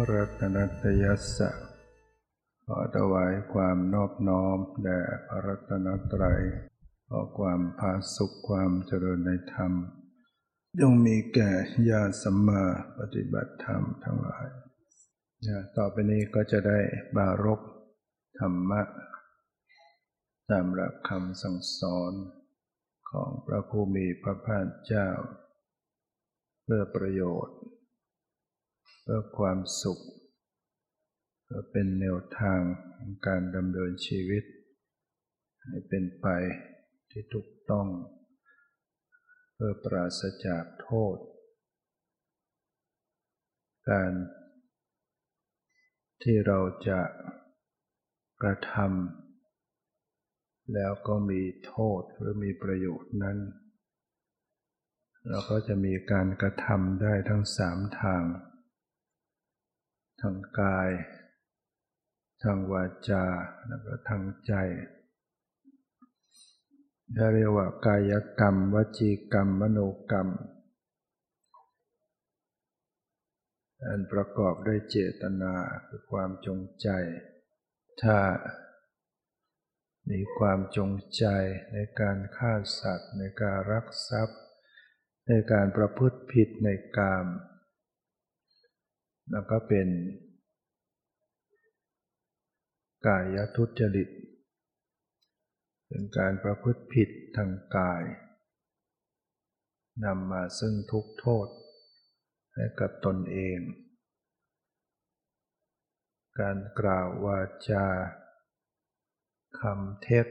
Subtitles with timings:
[0.00, 1.50] ถุรัตนตยัสสะ
[2.66, 6.42] ขอถวายความนอบน้อมแด่พระรัตนตรัย
[7.08, 9.72] ขอความพาสุขความเจริญในธรรม
[10.80, 11.50] ยงมีแก่
[11.90, 12.64] ญาติสัมมา
[12.98, 14.46] ปฏิบัติธรรมทั้งหลาย
[15.76, 16.80] ต่อไปนี้ก็จะได้
[17.16, 17.60] บารก
[18.38, 18.82] ธรรมะ
[20.50, 22.12] ตามหลักคำสั่งสอน
[23.10, 25.08] ของพระผู้มีพระภาคเจ้า
[26.64, 27.58] เพื่อประโยชน์
[29.12, 30.00] พื่อความสุข
[31.44, 32.60] เพื่อเป็นแนวทาง
[32.94, 34.44] ของการดำเนินชีวิต
[35.64, 36.26] ให้เป็นไป
[37.10, 37.88] ที่ถูกต้อง
[39.54, 41.16] เพื่อปราศจากโทษ
[43.90, 44.12] การ
[46.22, 47.00] ที่เราจะ
[48.42, 53.38] กระทำแล้วก็มีโทษหรือมีประโยชน์นั้น
[55.28, 58.24] เราก็จะมีการกระทำได้ทั้งสามทาง
[60.20, 60.90] ทางกาย
[62.42, 63.24] ทางวาจา
[63.66, 64.54] แล้วก็ทางใจ
[67.32, 69.78] เรียกว่ากายกรรม วจีกรรม มโน
[70.10, 70.28] กรรม
[73.86, 75.54] อันประกอบด้วยเจตนา
[75.86, 76.88] คือความจงใจ
[78.02, 78.18] ถ้า
[80.10, 81.24] มีความจงใจ
[81.72, 84.40] ในการฆ่าสัตว์ ในการรักทรัพย์
[85.28, 87.26] ในการประพฤติผิดในกาม
[89.32, 89.88] แล้วก็เป็น
[93.06, 94.08] กายทุจริต
[95.88, 98.02] เป็นการประพฤติผิดทางกาย
[100.04, 101.48] นำมาซึ่งทุกโทษ
[102.54, 103.58] ให้กับตนเอง
[106.40, 107.86] การกล่าววาจา
[109.60, 110.26] คำเท็จ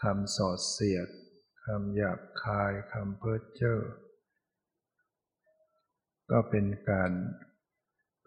[0.00, 1.08] คำสอดเสียด
[1.64, 3.78] คำหยาบคายคำเพ้อเจ้อ
[6.30, 7.12] ก็เป็นการ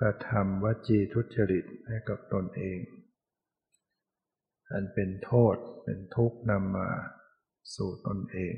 [0.06, 2.80] กระทำวจีทุจริตให้กับตนเอง
[4.72, 6.92] อันเป็นโทษเป็นทุกข์นำมา
[7.76, 8.56] สู่ตนเอง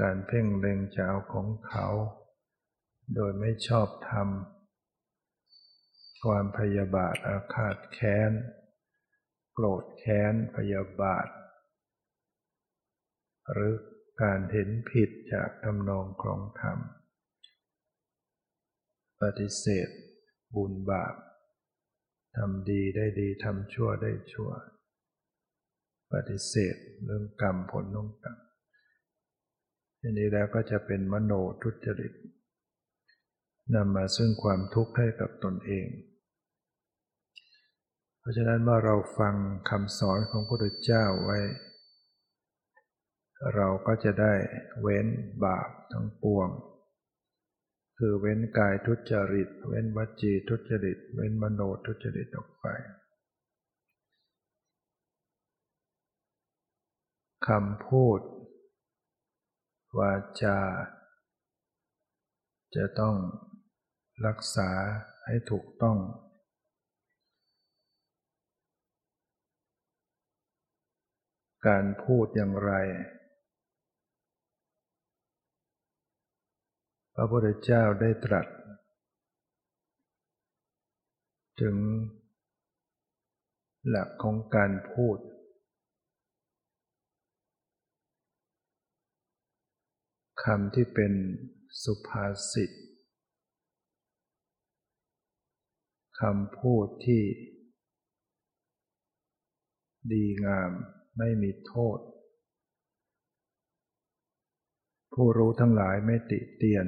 [0.00, 1.86] การเพ่งเล็งจะเอาของเขา
[3.14, 4.28] โดยไม่ชอบธรรม
[6.24, 8.32] ความพยาบาทอาฆาตแค้น
[9.54, 11.28] โกรธแค้นพยาบาท
[13.52, 13.74] หรือ
[14.22, 16.78] การเห็นผิดจากทำนองครองธรรม
[19.22, 19.88] ปฏิเสธ
[20.54, 21.14] บุญบาป
[22.36, 24.50] ทำดีได้ดีทำชั่วได้ชั่ว
[26.12, 28.38] ปฏิเสธเรื่องกรรมผลนองกรรม
[30.00, 31.32] ทีนี้แล้วก็จะเป็นมโน
[31.62, 32.12] ทุจริต
[33.74, 35.88] นำมาซึ่งความทุกข์ให้กับตนเอง
[38.18, 39.34] เพราะฉะนั้นเมื่อเราฟัง
[39.70, 41.38] คำสอนของพระพุทธเจ้าไว้
[43.54, 44.34] เราก็จะได้
[44.80, 45.06] เว้น
[45.44, 46.48] บาปทั้งปวง
[47.98, 52.66] คือเว้นกายทุจริต เว้นวจีทุจริต เว้นมโนทุจริตออกไป
[57.46, 58.20] คำพูด
[59.98, 60.12] วา
[60.42, 60.60] จา
[62.74, 63.16] จะต้อง
[64.26, 64.70] รักษา
[65.26, 65.98] ให้ถูกต้อง
[71.66, 72.72] การพูดอย่างไร
[77.18, 78.46] พระพุทธเจ้าได้ตรัส
[81.60, 81.76] ถึง
[83.88, 85.18] หลักของการพูด
[90.44, 91.12] คำที่เป็น
[91.82, 92.70] สุภาษิต
[96.20, 97.22] คำพูดที่
[100.12, 100.70] ดีงาม
[101.18, 101.98] ไม่มีโทษ
[105.16, 106.86] ผู้รู้ทั้งหลายไม่ติเตียน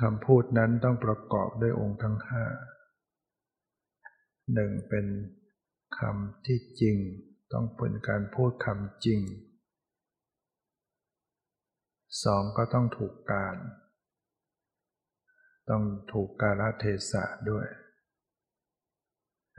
[0.00, 2.44] คำพูดนั้นต้องประกอบด้วยองค์ทั้งห้า
[4.54, 5.06] หนึ่งเป็น
[5.98, 6.96] คำที่จริง
[7.52, 9.20] ต้องเป็นการพูดคำจริง
[12.24, 13.56] สองก็ต้องถูกการ
[15.70, 17.66] ต้องถูกกาลเทศะด้วย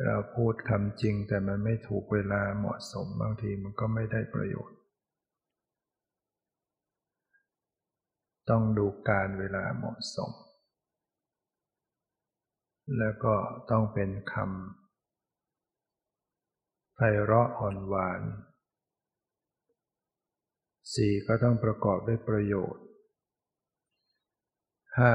[0.05, 4.78] เราพูดคำจริงแต่มันไม่ถูกเวลาเหมาะสมบางทีมันก็ไม่ได้ประโยชน์
[8.49, 10.31] ต้องดูการเวลาเหมาะสม
[12.97, 13.35] แล้วก็
[13.71, 18.21] ต้องเป็นคำไพเราะอ่อนหวาน
[20.93, 22.85] สี่ก็ต้องประกอบด้วยประโยชน์
[24.99, 25.13] ห้า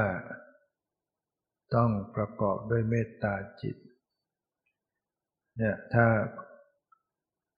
[1.75, 3.77] ต้องประกอบด้วยเมตตาจิต
[5.57, 6.07] เนี่ยถ้า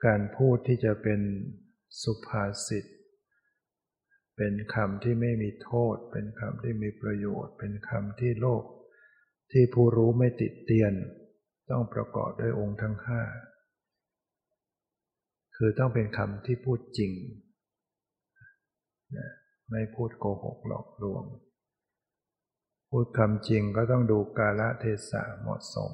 [0.06, 1.22] การพูดที่จะเป็น
[2.02, 2.86] สุภาษิต
[4.38, 8.64] เป็นคำที่ไม่มีโทษ เป็นคำที่มีประโยชน์ เป็นคำที่โลก
[9.52, 10.94] ที่ผู้รู้ไม่ติดเตียน
[11.70, 13.22] ต้องประกอบด้วยองค์ทั้งห้า
[15.56, 17.12] คือต้องเป็นคำที่พูดจริง
[19.72, 21.24] ไม่พูดโกหกหลอกลวง
[22.90, 25.92] พูดคำจริงก็ต้องดูกาลเทศะเหมาะสม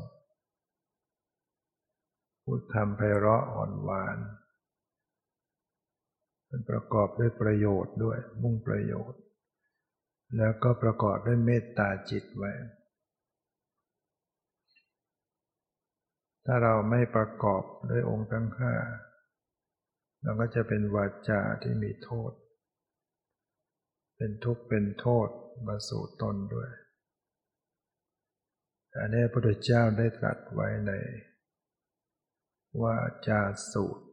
[2.44, 4.18] พูดคำไพเราะอ่อนหวาน
[6.56, 9.20] มันประกอบด้วยประโยชน์ด้วย มุ่งประโยชน์
[10.38, 12.52] แล้วก็ประกอบด้วยเมตตาจิตไว้
[16.46, 18.74] ถ้าเราไม่ประกอบด้วยองค์ทั้งห้า
[20.22, 22.32] เราก็จะเป็นวาจาที่มีโทษ
[24.18, 25.28] เป็นทุกข์เป็นโทษ
[25.68, 26.70] มาสู่ตนด้วย
[29.00, 30.92] อันนี้พระพุทธเจ้าได้ตรัสไว้ใน
[32.82, 32.96] ว่า
[33.28, 33.42] จา
[33.72, 34.06] สูตร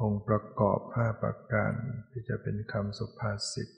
[0.00, 1.72] องค์ประกอบห้าประการ
[2.10, 3.68] ที่จะเป็นคำสุภาษิต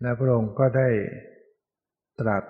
[0.00, 0.88] และพระองค์ก็ได้
[2.20, 2.44] ตรัส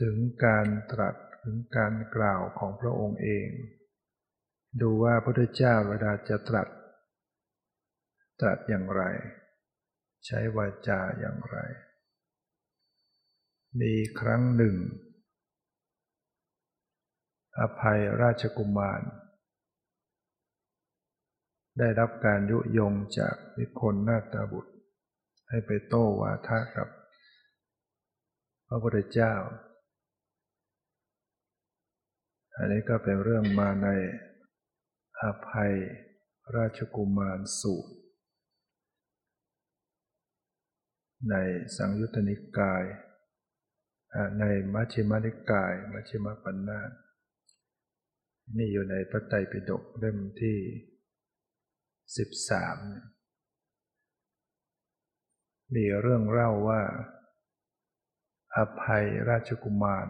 [0.00, 3.48] ถึงการตรัสถึงการกล่าวของพระองค์เอง
[4.80, 6.68] ดูว่าพระพุทธเจ้าเวลาจะตรัส
[8.40, 9.02] ตรัสอย่างไร
[10.26, 11.58] ใช้วาจาอย่างไร
[13.80, 14.76] มีครั้งหนึ่ง
[17.58, 19.02] อภัยราชกุมาร
[21.78, 24.72] ได้รับการยุยงจากนิคนนาตาบุตร
[25.48, 26.88] ให้ไปโต้วาทะกับ
[28.68, 29.34] พระพุทธเจ้า
[32.56, 33.88] อันนี้ก็เป็นเรื่องมาใน
[35.22, 35.74] อภัย
[36.56, 37.92] ราชกุมารสูตร
[41.30, 41.34] ใน
[41.76, 42.84] สังยุตตนิกาย
[44.40, 46.80] ในมัชฌิมานิกาย มัชฌิมปัญนา
[48.56, 50.58] นี่อยู่ในพระไตรปิฎกเล่มที่
[52.16, 52.78] สิบสาม
[55.74, 56.82] มีเรื่องเล่าว่า
[58.56, 60.08] อภัยราชกุมาร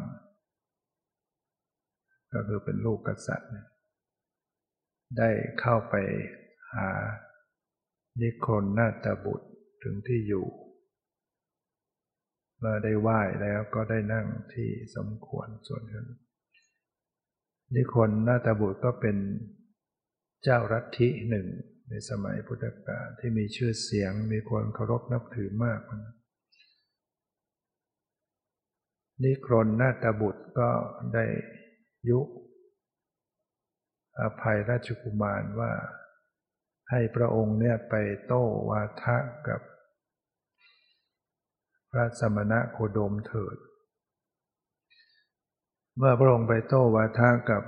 [2.33, 3.53] ก็คือเป็นลูกกษัตริย์
[5.19, 5.31] ได้
[5.61, 5.95] เข้าไป
[6.73, 6.89] หา
[8.21, 9.49] นิครนนาตบุตร
[9.83, 10.47] ถึงที่อยู่
[12.59, 16.09] เมื่อได้ไหว้แล้วก็ได้นั่งที่สมควรส่วนนั้น
[17.75, 19.17] นิครนนาตบุตรก็เป็น
[20.43, 21.47] เจ้ารัฐิหนึ่ง
[21.89, 25.81] ในสมัยพุทธกาลที่มีชื่อเสียงมีคนเคารพนับถือมาก
[29.23, 30.71] นิครนนาตบุตรก็
[31.15, 31.25] ได้
[32.09, 32.21] ยุ
[34.21, 35.73] อภัยราชกุมารว่า
[36.91, 37.95] ให้พระองค์เนี่ยไป
[38.27, 39.17] โต้วาทะ
[39.49, 39.61] กับ
[41.91, 43.57] พระสมณะโคดมเถิด
[45.99, 47.63] เมื่อพระองค์ไปโต้วาทะกับ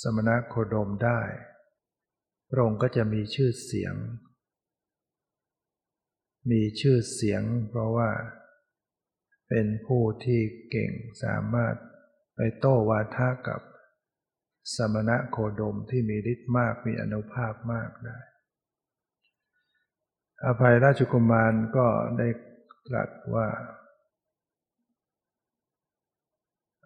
[0.00, 1.20] สมณะโคดมได้
[2.54, 3.94] พระองค์ก็จะมีชื่อเสียง
[6.50, 8.10] มีชื่อเสียงเพราะว่า
[9.48, 10.40] เป็นผู้ที่
[10.70, 10.90] เก่ง
[11.22, 11.74] สามารถ
[12.36, 13.60] ไปโต้วาทะกับ
[14.74, 18.18] สมณะโคดมที่มีฤทธิ์มากมีอนุภาพมากได้
[20.46, 21.86] อภัยราชกุมารก็
[22.18, 22.28] ได้
[22.88, 23.48] ตรัสว่า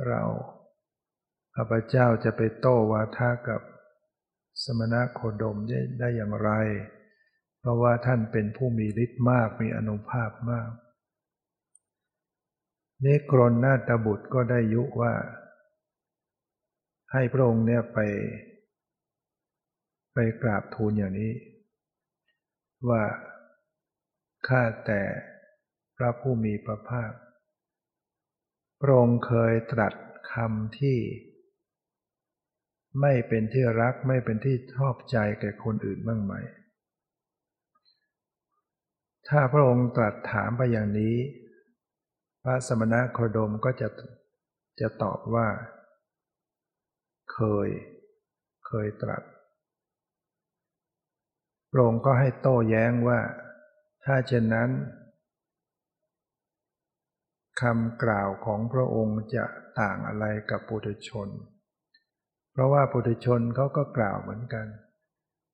[0.09, 0.23] เรา
[1.57, 3.61] ข้าพเจ้าจะไปโต้วาทะกับ
[4.63, 5.57] สมณะโคดม
[5.99, 6.51] ได้อย่างไร
[7.59, 10.71] เพราะว่าท่านเป็นผู้มีฤทธิ์มากมีอนุภาพมาก
[13.03, 15.15] เนกรนนาตบุตรก็ได้ยุว่า
[17.13, 17.99] ให้พระองค์เนี่ยไป
[20.15, 21.33] ไปกราบทูลอย่างนี้
[22.89, 23.03] ว่า
[24.49, 25.03] ข้าแต่
[25.97, 27.13] พระผู้มีพระภาค
[28.81, 29.95] พระองค์เคยตรัส
[30.33, 30.99] คำที่
[33.00, 36.35] ไม่เป็นที่รักไม่เป็นที่ชอบใจแก่คนอื่นบ้างไหม
[39.29, 41.17] ถ้าพระองค์ตรัสถามไปอย่างนี้
[42.43, 43.88] พระสมณะโคดมก็จะ
[44.81, 45.49] จะตอบว่า
[47.33, 47.69] เคย
[48.67, 49.23] เคยตรัส
[51.71, 53.21] พระองค์ก็ให้โต้แย้งว่า
[54.05, 54.71] ถ้าเช่นนั้น
[57.61, 59.45] คำกล่าวของพระองค์จะ
[59.81, 61.29] ต่างอะไรกับปุถุชน
[62.57, 64.67] เพราะว่าปุถุชนเขาก็กล่าวเหมือนกัน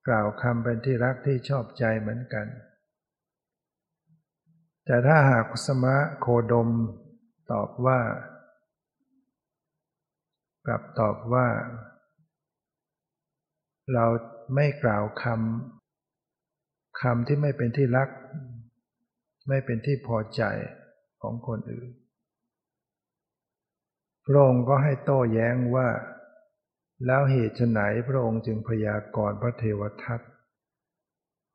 [0.08, 2.46] กล่าวคำเป็นที่รักที่ชอบใจเหมือนกัน
[4.86, 6.68] แต่ถ้าหากสมะโคดม
[7.52, 8.00] ตอบว่า
[10.66, 11.46] กลับตอบว่า
[13.94, 14.06] เรา
[14.54, 18.08] ไม่กล่าวคำคำที่ไม่เป็นที่รัก
[19.48, 20.42] ไม่เป็นที่พอใจ
[21.22, 21.90] ของคนอื่น
[24.24, 25.88] พระองค์ก็ให้โต้แย้งว่า
[27.06, 30.20] แล้วเหตุไหนพระองค์จึงพยากรณ์พระเทวทัต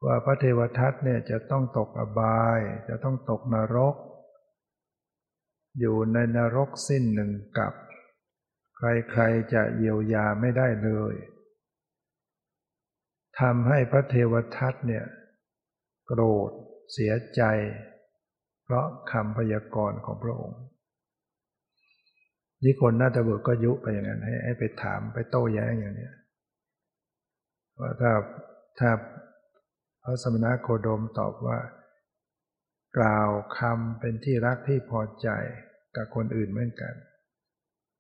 [0.06, 3.96] ว่าพระเทวทัตเนี่ยจะต้องตกอบาย จะต้องตกนรก
[5.80, 7.74] อยู่ในนรกสิ้นหนึ่งกับ
[8.78, 11.16] ใครๆจะเยียวยาไม่ได้เลย
[13.40, 15.06] ทำให้พระเทวทัตเนี่ย
[16.08, 16.52] โกรธ
[16.94, 17.42] เสียใจ
[18.64, 20.60] เพราะคำพยากรณ์ของพระองค์
[22.64, 26.10] นี่คนน่าจะเบิกก็ยุไปอย่างนั้นให้ให้ไปถามไปโต้แย้งอย่างนี้
[27.80, 28.12] ว่าถ้า
[28.80, 28.90] ถ้า
[30.04, 31.60] พระสมณโคดมตอบว่า
[32.98, 35.30] กล่าวคำเป็นที่รักที่พอใจ
[35.96, 36.94] กับคนอื่นเหมือนกัน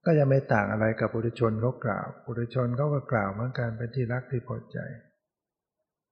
[0.05, 4.77] ก็ยังไม่ต่างอะไรกับปุถุชนเขากล่าวปุถุชนเขาก็กล่าวเหมือนกันเป็นที่รักที่พอใจ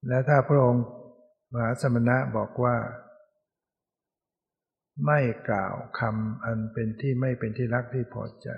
[0.08, 0.84] และถ้าพระองค์
[1.52, 2.76] มหาสมณะบอกว่า
[5.04, 8.48] ไม่กล่าวคำอันเป็นที่ไม่เป็นที่รักที่พอใจ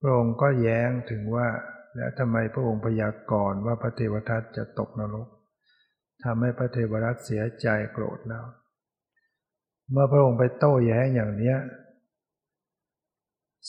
[0.00, 1.48] พระองค์ก็แย้งถึงว่า
[1.96, 5.28] และทำไมพระองค์พยากรณ์ว่าพระเทวทัตจะตกนรก
[6.24, 8.46] ทำให้พระเทวทัตเสียใจโกรธแล้ว
[9.90, 11.58] เมื่อพระองค์ไปโต้แย้งอย่างเนี้ย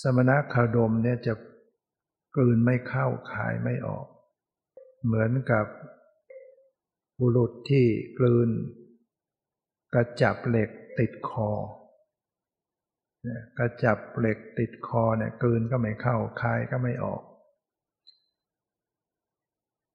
[0.01, 1.33] สมณะคาดมเนี่ยจะ
[2.35, 4.05] กลืนไม่เข้าขายไม่ออก
[5.05, 5.65] เหมือนกับ
[7.19, 7.85] บุรุษที่
[8.19, 8.49] กลืน
[9.93, 11.49] กระจับเหล็กติดคอ
[13.57, 17.21] กระจับเหล็กติดคอเนี่ยกืนก็ไม่เข้าคายก็ไม่ออก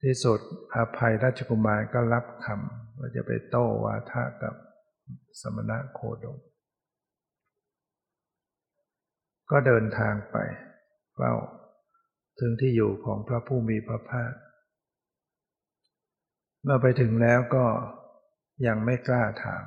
[0.02, 0.40] ที่สุด
[0.74, 4.54] อภัยราชกุมารก็รับคำว่าจะไปโต้วาทะกับ
[5.40, 6.38] สมณะโคดม
[9.50, 10.36] ก็เดินทางไป
[11.14, 11.34] เฝ้า
[12.40, 14.32] ถึงที่อยู่ของพระผู้มีพระภาค
[16.62, 17.66] เมื่อไปถึงแล้วก็
[18.66, 19.64] ยังไม่กล้าถาม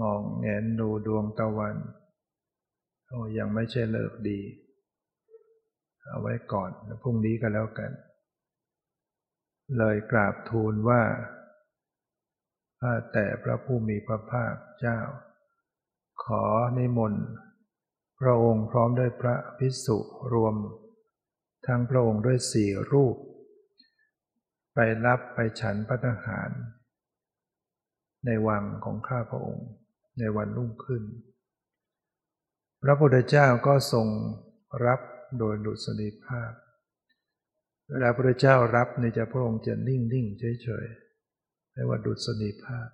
[0.00, 1.76] มองเงนดูดวงตะวัน
[3.06, 4.40] โอ้ยังไม่ใช่เลิกดี
[6.08, 6.70] เอาไว้ก่อน
[7.02, 7.90] พรุ่งนี้ก็แล้วกัน
[9.78, 11.02] เลยกราบทูลว่า
[12.80, 14.98] ข้าแต่พระผู้มีพระภาคเจ้า
[16.24, 16.44] ขอ
[16.76, 17.26] นิมนต์
[18.20, 19.98] พระองค์พร้อมด้วยพระพิสุ
[20.32, 20.54] รวม
[21.66, 23.16] ทั้งพระองค์ด้วยสี่รูป
[24.74, 26.50] ไปรับไปฉันพัฒหาร
[28.26, 29.68] ในวังของข้าพระองค์
[30.18, 31.02] ในวันรุ่งขึ้น
[32.82, 34.06] พระพุทธเจ้าก็ทรง
[34.86, 35.00] รับ
[35.38, 36.52] โดยดุษฎีภาพ
[37.88, 40.86] เวลาพระเจ้ารับในจะพระองค์จะนิ่งนิ่งเฉยเฉย
[41.72, 42.88] ไม่ว่าดุษณีภาพ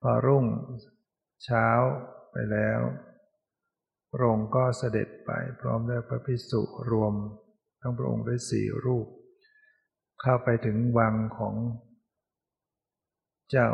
[0.00, 0.44] พอรุ่ง
[1.44, 1.66] เช้า
[2.32, 2.80] ไปแล้ว
[4.12, 5.30] พระองค์ก็เสด็จไป
[5.60, 7.14] พร้อมด้วยพระพิสุรวม
[7.80, 9.06] ทั้งพระองค์ด้วยสี่รูป
[10.20, 11.54] เข้าไปถึงวังของ
[13.50, 13.68] เจ้า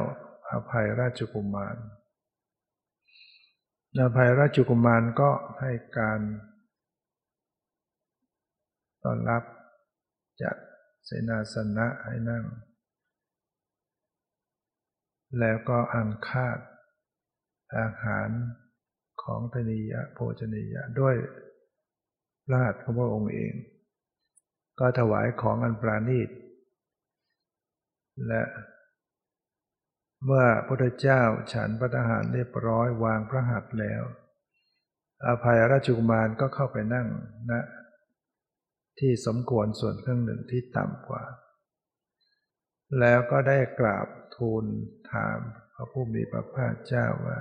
[0.49, 1.77] อาภัยราชกุมาร
[3.99, 5.31] อาภัยราชกุมารก็
[5.61, 6.21] ให้การ
[9.03, 9.43] ต้อนรับ
[10.43, 10.57] จัด
[11.05, 12.45] เสนาสนะให้นั่ง
[15.39, 16.59] แล้วก็อังคาด
[17.77, 18.29] อาหาร
[19.23, 21.17] ของธนิยะโภชนิยะด้วย
[22.55, 23.53] ราชพระองค์เอง
[24.81, 26.29] ก็ถวายของอันปราณีต
[28.29, 28.43] และ
[30.25, 34.03] เมื่อพระพุทธเจ้าฉันพระทหารเรียบร้อยวางพระหัตถ์แล้ว
[35.27, 37.09] อภัยราชกุมารก็เข้าไปนั่ง
[37.51, 37.63] ณนะ
[38.99, 41.25] ที่สมควรส่วนเครื่องหนึ่งที่ต่ำกว่า
[43.01, 44.65] แล้วก็ได้กราบทูล
[45.13, 45.39] ถาม
[45.75, 47.39] พระผู้มีพระภาคเจ้าว่า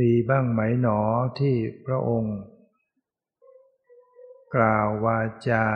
[0.00, 1.00] มีบ้างไหมหนอ
[1.40, 1.54] ที่
[1.86, 2.36] พระองค์
[4.54, 5.66] กล่าววาจา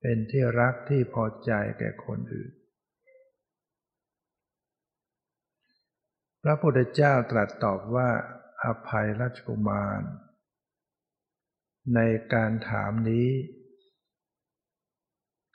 [0.00, 2.52] เป็นที่รักที่พอใจแก่คนอื่น
[6.42, 8.10] พระพุทธเจ้าตรัสตอบว่า
[8.64, 10.02] อภัยราชกุมาร
[11.94, 12.00] ใน
[12.34, 13.28] การถามนี้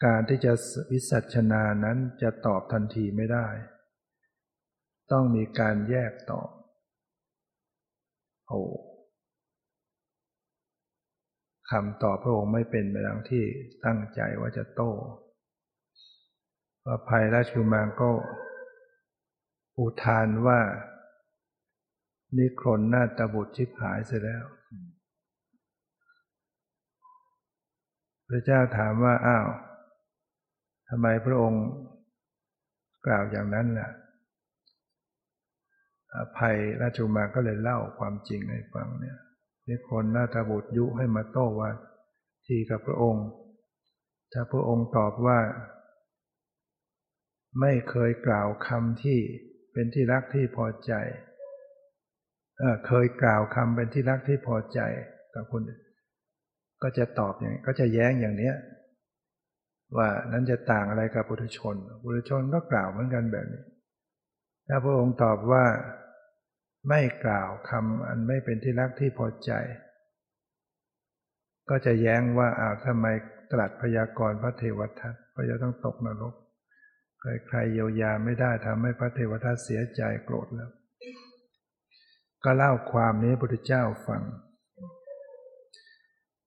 [0.05, 0.53] การที่จะ
[0.91, 3.47] วิสัชนานั้นจะตอบทันทีไม่ได้
[5.11, 6.49] ต้องมีการแยกตอบ
[8.47, 8.61] โอ้
[11.71, 13.43] คำตอบพระองค์ไม่เป็นไปดังที่
[13.85, 14.91] ตั้งใจว่าจะโต้
[16.83, 18.09] พระภัยราชกุมารก็
[19.77, 20.59] อุทานว่า
[22.37, 24.45] นิครนหน้าตบุตรชิบหายเสียแล้ว
[28.27, 29.47] พระเจ้าถามว่าอ้าว
[30.89, 31.65] ทำไมพระองค์
[33.05, 33.89] กล่าวอย่างนั้นล่ะ
[36.15, 39.17] อภัยราชุมาก็เลยเล่าความจริงให้ฟังเนี่ย
[39.67, 41.71] นี่คนนาตบุตรยุให้มาโต้ว่า
[42.45, 43.25] ทีกับพระองค์
[44.33, 45.39] ถ้าพระองค์ตอบว่า
[47.59, 49.19] ไม่เคยกล่าวคำที่
[49.73, 50.93] เป็นที่รักที่พอใจ
[52.57, 54.79] เเคยกล่าวคำเป็นที่รักที่พอใจ
[55.33, 55.81] กับคนอื่น
[56.81, 58.55] ก็จะตอบอย่างก็จะแย้งอย่างเนี้ย
[59.97, 63.63] ว่านั้นจะต่างอะไรกับปุถุชนปุถุชนก็กล่าวเหมือนกันแบบนี้
[64.67, 65.63] ถ้าพระองค์ตอบว่า
[66.87, 69.51] ไม่กล่าวคำอันไม่เป็นที่รักที่พอใจ
[71.69, 73.05] ก็จะแย้งว่าอ้าวทำไม
[73.51, 76.33] ตรัสพยากรณ์พระเทวทัตก็จะต้องตกนรก
[77.47, 80.71] ใครๆเยียวยาไม่ได้ทำให้พระเทวทัตเสียใจโกรธแล้ว
[82.43, 84.21] ก็เล่าความนี้พระพุทธเจ้าฟัง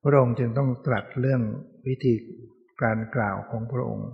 [0.03, 1.43] พระองค์จึงต้องตรัสเรื่อง
[1.87, 2.15] วิธี
[2.83, 4.11] การกล่าวของพระองค์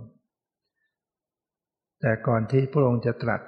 [2.01, 3.41] แต่ก่อนที่พระองค์จะตรัส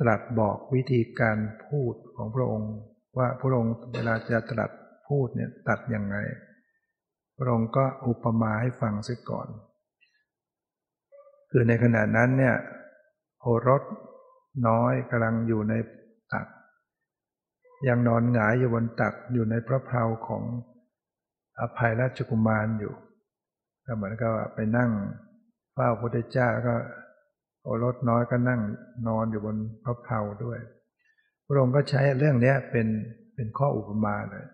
[0.00, 2.72] ตรัสบอกวิธีการพูดของพระองค์
[3.18, 4.70] ว่าพระองค์เวลาจะตรัส
[5.08, 6.16] พูดเนี่ยตัดยังไง
[7.38, 9.48] พระองค์ก็อุปมาให้ฟังเสียก่อน
[11.50, 12.56] คือในขณะนั้นเนี่ย
[13.40, 13.82] โอรส
[14.68, 15.74] น้อยกำลังอยู่ใน
[16.32, 16.46] ตัก
[17.88, 20.42] ยังนอนหงายอยู่บนตักอยู่ในพระเพลาของ
[21.60, 22.94] อภัยราชกุมารอยู่
[23.86, 24.90] ก็เหมือนกับไปนั่ง
[25.72, 26.74] เฝ้าพระพุทธเจ้าก็
[27.64, 28.60] โอรสน้อยก็นั่ง
[29.08, 30.58] นอนอยู่บนพระเพลาด้วย
[31.46, 32.88] พระองค์ก็ใช้เรื่องนี้เป็น
[33.34, 34.44] เป็นข้ออุปมาเลย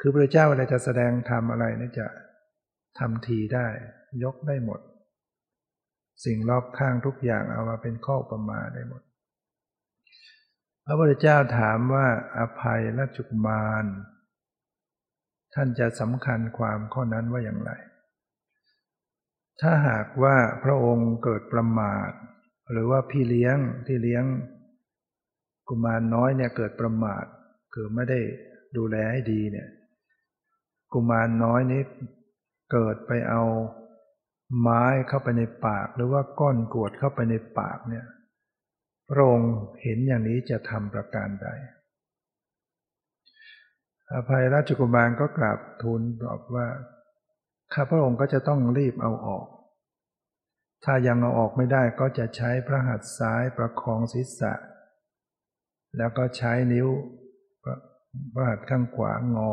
[0.00, 2.06] คือพระเจ้าเวลาจะแสดงธรรมอะไรนี่จะ
[2.98, 3.66] ทำทีได้
[4.24, 4.80] ยกได้หมด
[6.24, 9.02] สิ่งรอบข้างทุกอย่างเอามาเป็นข้อประมาได้หมด
[10.84, 12.06] พระพุทธเจ้าถามว่า
[12.38, 13.84] อภัยและจุกมาร
[15.54, 17.72] ท่านจะสำคัญความข้อนั้นว่าอย่างไร
[19.60, 22.10] ถ้าหากว่าพระองค์เกิดประมาท
[22.72, 23.56] หรือว่าพี่เลี้ยง
[23.86, 24.24] ที่เลี้ยง
[25.68, 27.24] กุมารน้อยเนี่ยเกิดประมาท
[27.74, 28.20] คือไม่ได้
[28.76, 29.68] ดูแลให้ดีเนี่ย
[30.92, 31.82] กุมารน้อยนี้
[32.72, 33.42] เกิดไปเอา
[34.60, 38.06] ไม้เข้าไปในปาก หรือว่าก้อนกรวดเข้าไปในปากเนี่ย
[39.10, 41.48] พระองค์เห็นอย่างนี้จะทำประการใด
[44.12, 46.66] อภัยราชกุมารก็กราบทูลตอบว่า
[47.74, 49.46] ข้าพระองค์ก็จะต้องรีบเอาออก
[50.84, 54.52] ถ้ายังเอาออกไม่ได้ก็จะใช้พระหัตถ์ซ้ายประคองศีรษะ
[55.96, 56.88] แล้วก็ใช้นิ้ว
[58.34, 59.50] พระหัตถ์ข้างขวางอ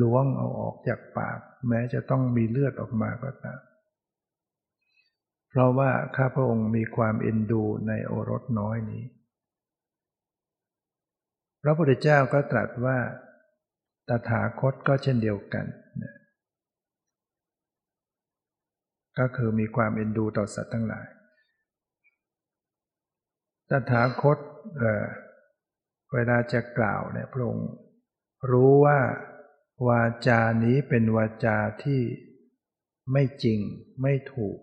[0.00, 1.38] ล้วงเอาออกจากปาก
[1.68, 3.60] แม้จะต้องมีเลือดออกมาก็ตาม
[5.48, 9.04] เพราะว่าข้าพระองค์มีความเอ็นดูในโอรสน้อยนี้
[11.62, 12.98] พระพุทธเจ้าก็ตรัสว่า
[14.08, 15.64] ตถาคตก็เช่นเดียวกัน
[19.18, 21.06] ก็คือมีความเอ็นดูต่อสัตว์ทั้งหลาย
[23.68, 24.38] ตถาคต
[24.78, 27.70] เเวลาจะกล่าวเนี่ยพระองค์
[28.50, 28.98] รู้ว่า
[29.88, 32.00] วาจานี้เป็นวาจาที่
[33.12, 33.60] ไม่จริง
[34.02, 34.58] ไม่ถูก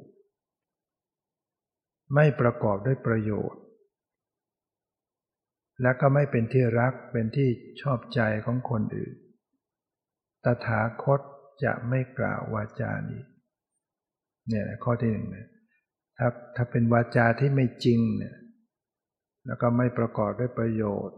[2.16, 3.62] ไม่ประกอบด้วยประโยชน์
[5.82, 7.50] และก็ไม่เป็นที่รักเป็นที่
[7.82, 9.16] ชอบใจของคนอื่น
[10.44, 11.22] ตถาคต
[11.64, 13.22] จะไม่กล่าววาจานี้
[14.50, 15.48] เนี่ยข้อที่หนึ่งเนี่ย
[16.18, 18.36] ถ้าถ้าเป็นวาจาที่ไม่จริงเนี่ย
[19.46, 21.18] แล้วก็ไม่ประกอบด้วยประโยชน์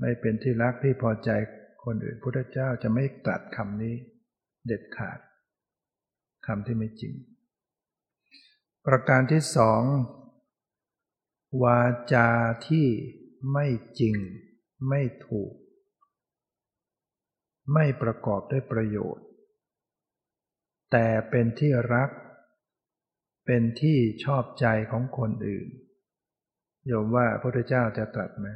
[0.00, 1.30] ไม่เป็นที่รักที่พอใจ
[1.84, 3.94] คนอื่นพุทธเจ้าจะไม่ตรัสคำนี้
[4.66, 5.18] เด็ดขาด
[6.46, 7.14] คำที่ไม่จริง
[8.86, 9.82] ประการที่สอง
[11.62, 11.80] วา
[12.12, 12.28] จา
[12.68, 12.86] ที่
[13.52, 13.66] ไม่
[14.00, 14.16] จริง
[14.88, 15.52] ไม่ถูก
[17.72, 19.26] ไม่ประกอบด้วยประโยชน์
[20.92, 22.10] แต่เป็นที่รัก
[23.46, 25.68] เป็นที่ชอบใจของคนอื่น
[26.86, 28.48] โยมว่าพระพุทธเจ้าจะตรัสไหม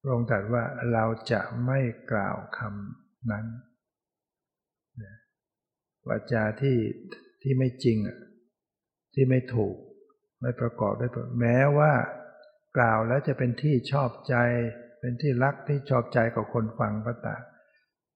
[0.00, 3.46] พระองค์ตรัสว่าเราจะไม่กล่าวคำนั้น
[6.08, 6.78] วาจาที่
[7.42, 8.18] ที่ไม่จริงอะ
[9.14, 9.76] ที่ไม่ถูก
[10.40, 11.10] ไม่ประกอบด้วย
[11.40, 11.92] แม้ว่า
[12.76, 14.36] กล่าวแล้วจะเป็นที่ชอบใจ
[15.00, 17.42] เป็นที่รักที่ชอบใจกับคนฟังก็ตาม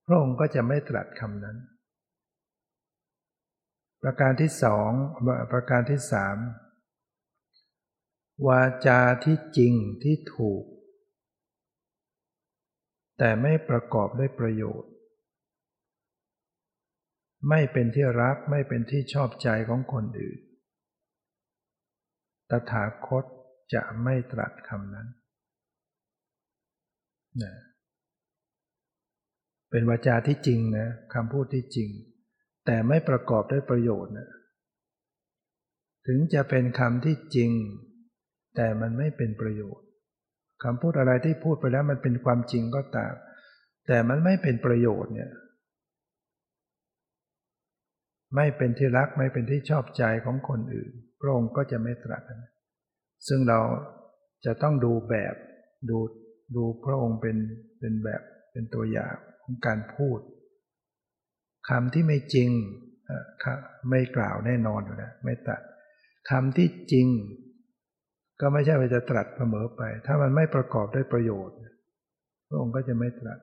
[0.07, 1.57] พระองค์ก็จะไม่ตรัสคำนั้น
[4.09, 4.91] ประการที่สอง
[5.53, 6.37] ประการที่สาม
[8.47, 10.65] วาจาที่จริงที่ถูก
[13.19, 14.93] แต่ไม่ประกอบด้วยประโยชน์
[17.49, 20.39] ไม่เป็นที่รักไม่เป็นที่ชอบใจของคนอื่น
[22.51, 23.25] ตถาคต
[23.75, 25.09] จะไม่ตรัสคำนั้น
[27.43, 27.55] นะ
[29.71, 31.91] เป็นวาจาที่จริงนะคำพูดที่จริง
[32.67, 34.29] แต่ไม่ประกอบด้วยประโยชน์นะ
[36.07, 37.51] ถึงจะเป็นคำที่จริง
[38.57, 39.87] แต่มันไม่เป็นประโยชน์
[40.63, 43.15] คำพูดอะไรที่พูดไปแล้วมันเป็นความจริงก็ตาม
[43.87, 45.31] แต่มันไม่เป็นประโยชน์เนี่ย
[48.37, 52.23] ไม่เป็นที่รักไม่เป็นที่ชอบใจของคนอื่น พระองค์ก็จะไม่ตรัส
[53.29, 53.61] ซึ่งเรา
[54.45, 55.35] จะต้องดูแบบ
[55.91, 55.99] ดู
[56.57, 57.37] ดูพระองค์เป็น
[57.79, 60.19] เป็นแบบเเป็นตัวอย่างของการพูด
[61.69, 62.51] คำที่ไม่จริง
[63.91, 65.61] ไม่กล่าวแน่นอนอยู่นะไม่ตัด
[66.31, 67.09] คำที่จริง
[68.41, 71.57] ก็ไม่ใช่ว่าจะตรัสเสมอไป ถ้ามันไม่ประกอบด้วยประโยชน์
[72.49, 73.39] พระองค์ก็จะไม่ตรัส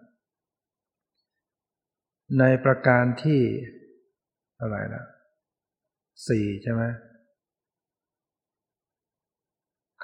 [2.39, 3.41] ในประการที่
[4.61, 5.05] อะไรนะ
[6.27, 6.83] สี่ใช่ไหม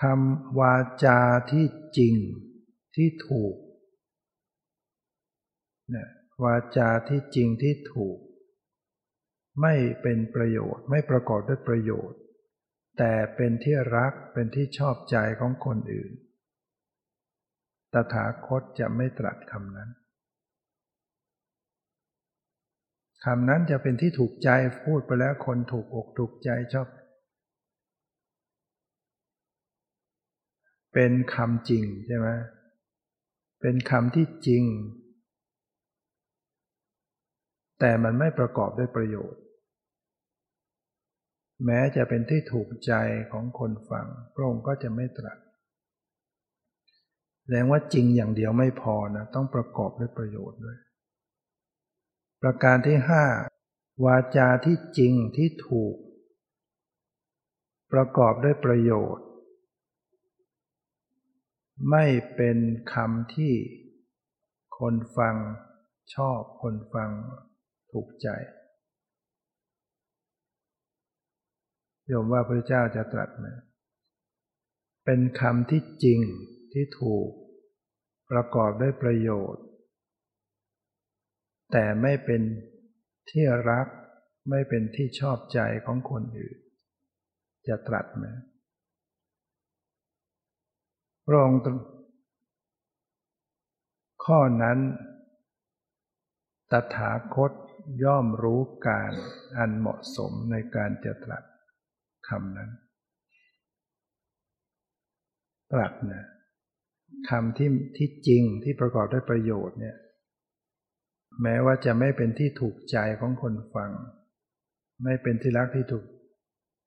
[0.01, 1.19] คำวาจา
[1.51, 1.65] ที่
[1.97, 2.15] จริง
[2.95, 3.55] ที่ถูก
[5.91, 6.10] เนี่ย
[6.43, 8.17] วาจาที่จริงที่ถูก
[9.62, 12.19] ไม่เป็นประโยชน์ไม่ประกอบด้วยประโยชน์
[12.97, 16.12] แต่เป็นที่รักเป็นที่ชอบใจของคนอื่น
[17.93, 19.89] ตถาคตจะไม่ตรัสคำนั้น
[23.25, 24.49] คำนั้นจะเป็นที่ถูกใจ
[24.84, 26.88] พูดไปแล้วคนถูกอกถูกใจชอบ
[30.93, 32.28] เป็นคำจริงใช่ไหม
[33.62, 34.63] เป็นคำที่จริง
[37.80, 39.42] แต่มันไม่ประกอบด้วยประโยชน์
[41.65, 42.94] แม้จะเป็นที่ถูกใจ
[43.32, 45.38] ของคนฟังพระองค์ก็จะไม่ตรัส
[47.42, 50.78] แสดงว่าจริงอย่างเดียวไม่พอนะต้องประกอบด้วยประโยชน์ด้วย
[52.42, 53.26] ประการที่ห้า
[54.06, 55.96] วาจาที่จริงที่ถูก
[57.94, 59.26] ประกอบด้วยประโยชน์
[61.89, 62.58] ไม่เป็น
[62.94, 63.54] คำที่
[64.78, 65.36] คนฟัง
[66.15, 67.10] ชอบคนฟัง
[67.91, 68.28] ถูกใจ
[72.08, 73.47] โยมว่าพระเจ้าจะตรัสไหม
[75.06, 76.19] เป็นคำที่จริง
[76.73, 77.30] ที่ถูก
[78.32, 79.65] ประกอบด้วยประโยชน์
[81.71, 82.41] แต่ไม่เป็น
[83.30, 83.88] ที่รัก
[84.49, 86.58] ไม่เป็นที่ชอบใจของคนอื่น
[87.67, 88.25] จะตรัสไหม
[91.34, 91.52] รอง
[94.25, 94.78] ข้อนั้น
[96.71, 97.52] ตถาคต
[98.04, 99.13] ย่อมรู้การ
[99.58, 101.43] อันเหมาะสมในการจะตรัส
[102.28, 102.69] คำนั้น
[105.71, 106.25] ตรัสนะ
[107.30, 109.97] คำที่ที่จริงที่ประกอบด้วยประโยชน์เนี่ย
[111.41, 113.91] แม้ว่าจะไม่เป็นที่ถูกใจของคนฟัง
[115.04, 116.06] ไม่เป็นที่รักที่ถูก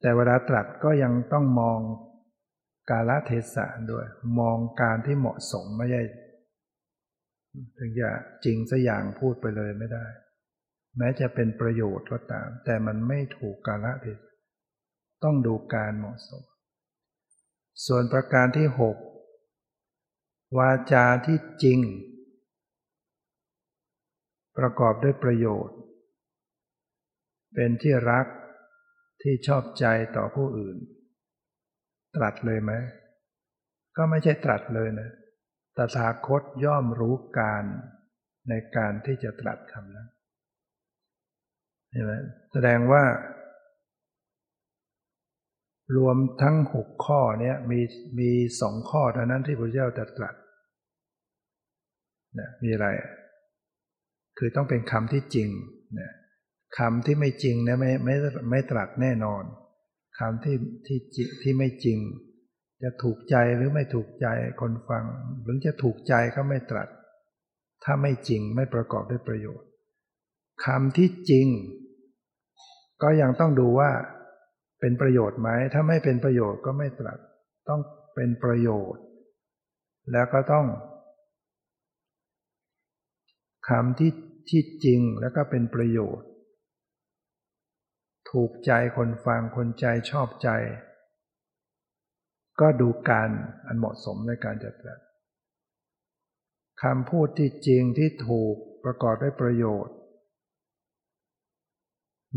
[0.00, 1.80] แต่เวลาตรัสก็ยังต้องมอง
[2.90, 4.06] กาลเทศะด้วย
[4.40, 6.02] มองการที่เหมาะสมไม่ใช่
[7.78, 8.10] ถึงจะ
[8.44, 10.04] จริงสัอย่างพูดไปเลยไม่ได้
[10.98, 14.32] แม้จะเป็นประโยชน์ก็ตาม แต่มันไม่ถูกกาลเทศะ
[15.24, 16.42] ต้องดูการเหมาะสม
[17.86, 18.96] ส่วนประการที่หก
[20.58, 21.80] วาจาที่จริง
[24.58, 25.78] ประกอบด้วยประโยชน์
[27.54, 28.26] เป็นที่รัก
[29.22, 29.84] ที่ชอบใจ
[30.16, 30.76] ต่อผู้อื่น
[32.16, 32.72] ตรัสเลยไหม
[33.96, 35.10] ก็ไม่ใช่ตรัสเลยนะ
[35.76, 37.64] ตถาคตย่อมรู้การ
[38.48, 40.08] ในการที่จะตรัสคำนั้น
[41.92, 42.12] เห็นไหม
[42.52, 43.02] แสดงว่า
[45.96, 47.80] รวมทั้งหกข้อนี้มี
[48.18, 50.34] มีสองข้อเท่านั้นที่พระเจ้าจะตรัส
[52.38, 52.88] นะมีอะไร
[54.38, 55.48] คือต้องเป็นคำที่จริง
[56.00, 56.10] นะ
[56.78, 58.14] คำที่ไม่จริงนะไม่ไม่
[58.50, 59.42] ไม่ตรัสแน่นอน
[60.18, 60.98] คำที่ที่
[61.42, 61.98] ที่ไม่จริง
[62.82, 64.26] จะถูกใจหรือไม่ถูกใจ
[64.60, 65.04] คนฟัง
[65.42, 66.88] หรือจะถูกใจก็ไม่ตรัส
[67.84, 69.68] ถ้าไม่จริงไม่ประกอบด้วยประโยชน์
[70.64, 71.46] คำที่จริง
[73.02, 73.90] ก็ยังต้องดูว่า
[74.80, 77.18] เป็นประโยชน์ไหม ถ้าไม่เป็นประโยชน์ก็ไม่ตรัส
[77.68, 77.80] ต้อง
[78.14, 79.02] เป็นประโยชน์
[80.12, 80.66] แล้วก็ต้อง
[83.68, 84.12] คำที่
[84.50, 86.26] ที่จริงแล้วก็เป็นประโยชน์
[88.30, 90.48] ถูกใจคนฟังคนใจชอบใจ
[92.60, 93.30] ก็ดูการ
[93.66, 95.00] อันเหมาะสมในการจัดตรัส
[96.82, 99.94] คำพูดที่จริงที่ถูกประกอบด้วยประโยชน์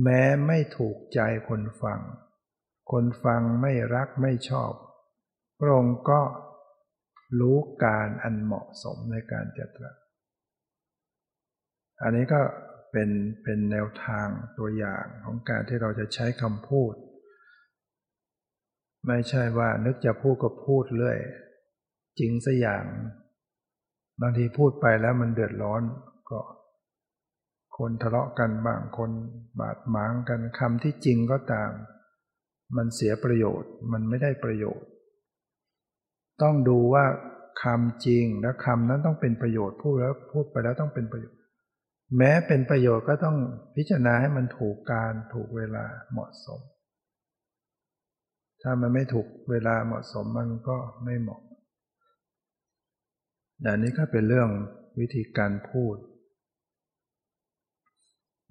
[0.03, 1.99] แม้ไม่ถูกใจคนฟัง
[2.91, 4.71] คนฟังไม่รักไม่ชอบ
[5.59, 6.21] พระองค์ก็
[7.39, 9.95] รู้การอันเหมาะสมในการจัดตรัส
[12.01, 12.41] อันนี้ก็
[12.91, 13.09] เป็น
[13.43, 14.27] เป็นแนวทาง
[14.57, 16.93] ตัวอย่างของการที่เราจะใช้คำพูด
[19.07, 21.19] ไม่ใช่ว่านึกจะพูดก็พูดเรื่อย
[22.19, 22.85] จริงสัอย่าง
[24.21, 25.81] บางทีพูดไปแล้วมันเดือดร้อน
[26.29, 26.39] ก็
[27.77, 29.11] คนทะเลาะกันบางคน
[29.59, 31.71] บาดหมางกันคำที่จริงก็ตาม
[32.75, 34.87] มันเสียประโยชน์มันไม่ได้ประโยชน์
[36.41, 37.05] ต้องดูว่า
[37.63, 41.39] คำจริงและคำนั้นต้องเป็นประโยชน์พูดแล้วพูดไปแล้วต้องเป็นประโยชน์
[42.17, 43.37] แม้เป็นประโยชน์ก็ต้อง
[43.75, 46.61] พิจารณาให้มันถูกการถูกเวลาเหมาะสม
[48.61, 51.41] ถ้ามันไม่ถูกเวลาเหมาะสมมันก็ไม่เหมาะ
[53.63, 54.49] อันนี้ก็เป็นเรื่อง
[54.99, 55.95] วิธีการพูด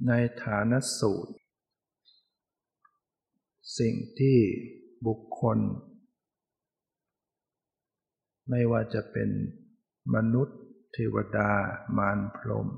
[0.09, 1.35] ในฐานสูตร
[3.79, 4.39] สิ่งที่
[5.07, 5.59] บุคคล
[8.51, 9.31] ไม่ว่าจะเป็น
[10.15, 10.59] มนุษย์
[10.93, 11.51] เทวดา
[11.99, 12.69] มารพรหม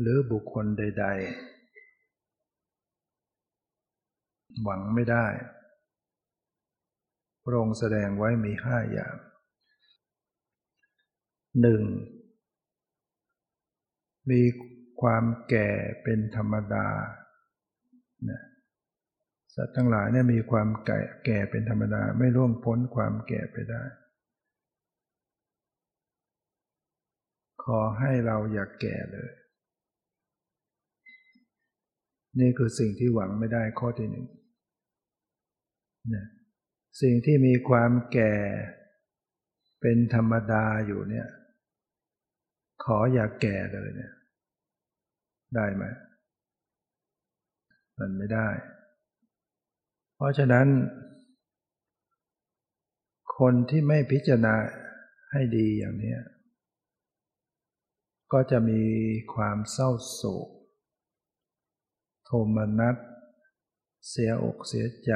[0.00, 1.54] หรือบุคคลใด ๆ
[4.62, 5.26] หวังไม่ได้
[7.44, 9.16] พระองค์แสดงไว้มีห้าอย่าง
[11.60, 11.82] หนึ่ง
[14.30, 14.40] มี
[15.00, 15.68] ความแก่
[16.02, 16.86] เป็นธรรมดา
[19.54, 23.82] สัตว์ทั้งหลายเนี่ยมีความแก่แก่เป็นธรรมดาไม่ล่วงพ้นความแก่ไปได้
[27.64, 29.30] ขอให้เราอย่ากแก่เลย
[32.40, 34.26] นี่คือสิ่งที่หวังไม่ได้ข้อที่หนึ่ง
[37.02, 38.34] สิ่งที่มีความแก่
[39.80, 41.28] เป็นธรรมดาอยู่เนี่ย
[42.84, 44.12] ขออย่าแก่เลยเนี่ย
[45.56, 45.84] ได้ไหม
[47.98, 48.48] มันไม่ได้
[50.14, 50.66] เพราะฉะนั้น
[53.38, 54.54] คนที่ไม่พิจารณา
[55.30, 56.16] ให้ดีอย่างนี้
[58.32, 58.82] ก็จะมี
[59.34, 60.48] ความเศร้าโศก
[62.24, 62.96] โทมนัส
[64.08, 65.12] เสียอกเสียใจ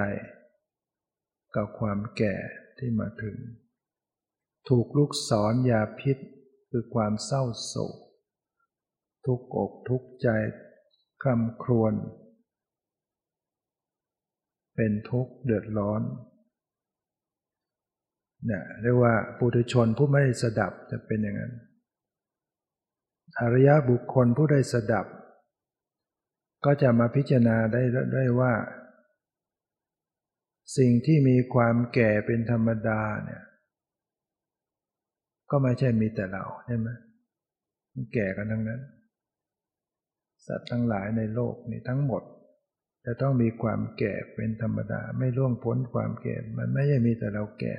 [1.55, 2.37] กับความแก่
[2.79, 3.37] ที่มาถึง
[4.69, 6.17] ถูกลูกศรยาพิษ
[6.71, 7.97] คือความเศร้าโศก
[9.29, 10.29] ทุกอกทุกใจ
[11.23, 11.95] คลำครวญ
[14.77, 16.03] เป็นทุกข์เดือดร้อน
[18.47, 21.53] เนี่ยเรียกว่าปุถุชนผู้ไม่ได้สดับจะเป็นอย่างนั้น
[23.39, 25.07] อริยบุคคลผู้ได้สดับ
[26.65, 27.83] ก็จะมาพิจารณาได้
[28.15, 28.53] ได้ว่า
[30.77, 33.43] สิ่งที่มีความแก่เป็นธรรมดาเนี่ย
[35.51, 36.89] ก็ไม่ใช่มีแต่เราใช่ไหม
[38.15, 38.83] แก่กันทั้งนั้น
[40.49, 42.23] สัตว์ทั้งหลายในโลกนี้ทั้งหมด
[43.05, 47.75] จะต้องมีความแก่เป็นธรรมดา ไม่ล่วงพ้นความแก่ มันไม่ใช่มีแต่เราแก่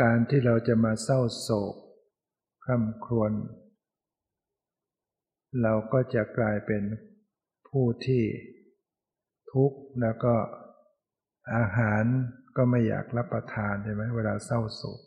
[0.00, 1.74] การที่เราจะมาเศร้าโศก
[2.64, 3.32] คร่ำครวญ
[5.62, 6.82] เราก็จะกลายเป็น
[7.68, 8.24] ผู้ที่
[9.52, 10.34] ทุกข์แล้วก็
[11.56, 12.04] อาหาร
[12.56, 15.00] ก็ไม่อยากรับประทานใช่ไหมเวลาเศร้าโศก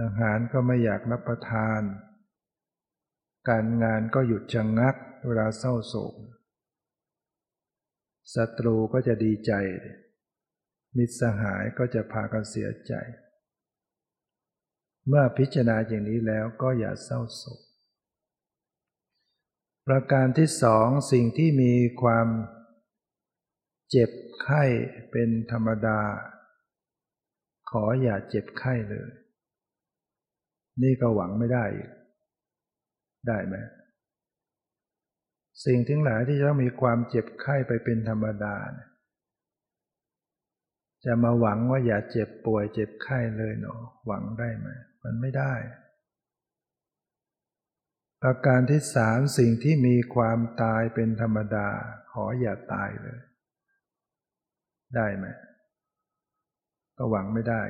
[0.00, 1.80] อาหารก็ไม่อยากรับประทาน
[3.48, 4.94] การงานก็หยุดชะงงัก
[5.26, 6.14] เวลาเศร้าโศก
[8.34, 9.52] ศัตรูก็จะดีใจ
[10.96, 12.92] มิตรสหายก็จะพากันเสียใจ
[15.06, 17.60] เมื่อพิจารณาอย่างนี้แล้วก็อย่าเศร้าโศก
[19.86, 22.28] ประการที่สองสิ่งที่มีความ
[23.90, 24.10] เจ็บ
[24.42, 24.64] ไข้
[25.10, 26.00] เป็นธรรมดา
[27.70, 29.10] ขออย่าเจ็บไข้เลย
[30.82, 31.90] นี่ก็หวังไม่ได้อีก
[33.28, 33.56] ได้ไหม
[35.64, 38.56] สิ่งทั้งหลายที่จะต้องมีความเจ็บไข้ไปเป็นธรรมดา
[41.04, 44.68] จะมาหวังว่าอย่าเจ็บป่วยเจ็บไข้เลยเนาะหวังได้ไหม
[45.04, 45.54] มันไม่ได้
[48.22, 51.68] ประการที่สามสิ่งที่มีความตายเป็นธรรมดา
[52.12, 53.20] ขออย่าตายเลย
[54.96, 55.26] ได้ไหม
[56.96, 57.62] ก็หวังไม่ได้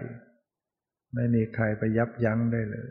[1.14, 2.90] ไม่มีใครไปยับยั้งได้เลย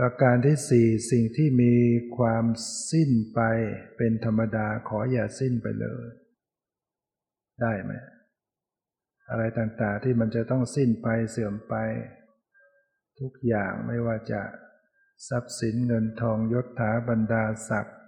[0.00, 1.74] ประการที่สี่สิ่งที่มี
[2.16, 2.44] ความ
[2.90, 3.40] สิ้นไป
[3.96, 6.06] เป็นธรรมดาขออย่าสิ้นไปเลย
[7.62, 7.92] ได้ไหม
[9.30, 11.74] อะไรต่างๆที่มันจะต้องสิ้นไปเสื่อมไป
[13.20, 14.42] ทุกอย่างไม่ว่าจะ
[15.28, 17.98] ทรัพย์สินเงินทองยศถาบรรดาศักดิ์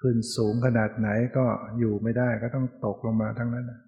[0.00, 1.46] ขึ้นสูงขนาดไหนก็
[1.78, 3.80] อยู่ไม่ได้ก็ต้องตกลงมาทั้งนั้นนะ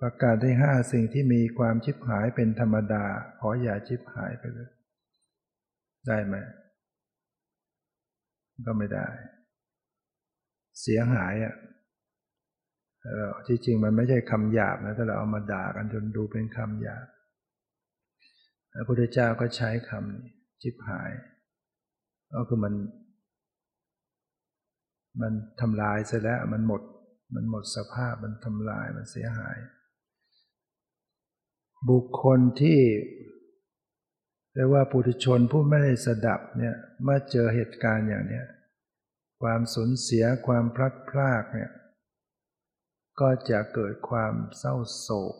[0.00, 3.04] ประการที่ห้าสิ่งที่มีความชิบหายเป็นธรรมดา
[3.40, 4.70] ขออย่าชิบหายไปเลย
[6.06, 6.36] ได้ไหม
[8.66, 9.06] ก็ไม่ได้
[10.80, 11.54] เสียหายอะ
[13.46, 17.06] ที่จริงมันไม่ใช่คำหยาบนะถ้าเราเอามาด่ากันจนดูเป็นคำหยาบ
[18.72, 20.24] พระพุทธเจ้าก็ใช้คำนี้
[20.62, 21.10] ชิบหาย
[22.34, 22.74] ก็คือมัน
[25.20, 26.82] มันทำลายเสร็จแล้วมันหมด
[27.34, 29.56] มันหมดสภาพมันทำลายมันเสียหาย
[31.88, 32.80] บุคคลที่
[34.54, 38.46] เรียกว่าปุถุชนผู้ไม่ได้สดับเนี่ยเมื่อเจอเหตุการณ์อย่างเนี้ย
[39.42, 41.70] ความสูญเสียความพลัดพรากเนี่ย
[43.20, 45.34] ก็จะเกิดความเศร้าโศก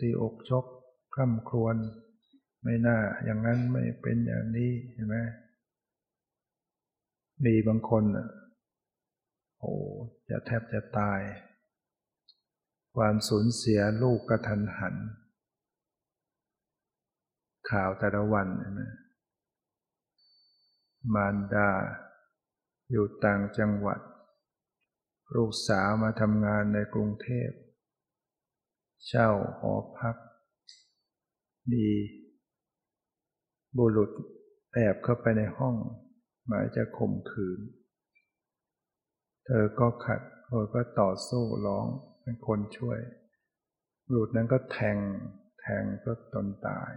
[0.00, 0.64] ตีอกชก
[1.14, 1.76] คร่ำครวญ
[2.62, 5.16] ไม่น่าอย่างนั้นไม่เป็นอย่างนี้เห็นไหม
[7.44, 8.28] มีบางคนอะ
[9.58, 9.74] โอ้
[10.30, 11.20] จะแทบจะตาย
[12.96, 14.94] ความสูญเสียลูกกระทันหัน
[17.70, 18.48] ข่าวแต่ละวัน
[18.80, 18.92] นะ
[21.14, 21.70] มารดา
[22.90, 24.00] อยู่ต่างจังหวัด
[25.36, 27.50] ลูกสาวมาทำงานในกรุงเทพ
[29.06, 30.16] เช่าหอพัก
[31.70, 31.86] มี
[33.76, 34.10] บุรุษ
[34.74, 35.76] แอบเข้าไปในห้อง
[36.46, 37.60] หมายจะข่มขืน
[39.46, 41.86] เธอก็ขัดเธอก็ต่อสู้ร้อง
[42.30, 42.98] เป็นคนช่วย
[44.06, 44.98] บุรุษนั้นก็แทง
[45.60, 46.90] แทงก็ตนตาย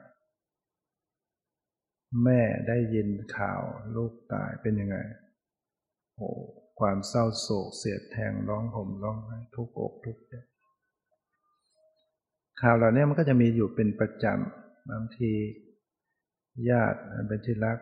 [2.24, 3.62] แม่ได้ยินข่าว
[3.96, 4.98] ลูกตายเป็นยังไง
[6.16, 6.30] โอ้
[6.80, 10.34] ความเศร้าโศกเสียดแทงร้องห่มร้องไห้ทุกอกทุกใจ
[12.62, 15.32] ข่าวเหล่านี้มันก็จะมีอยู่เป็นประจำบางที
[16.70, 17.78] ญาติเป็นที่รัก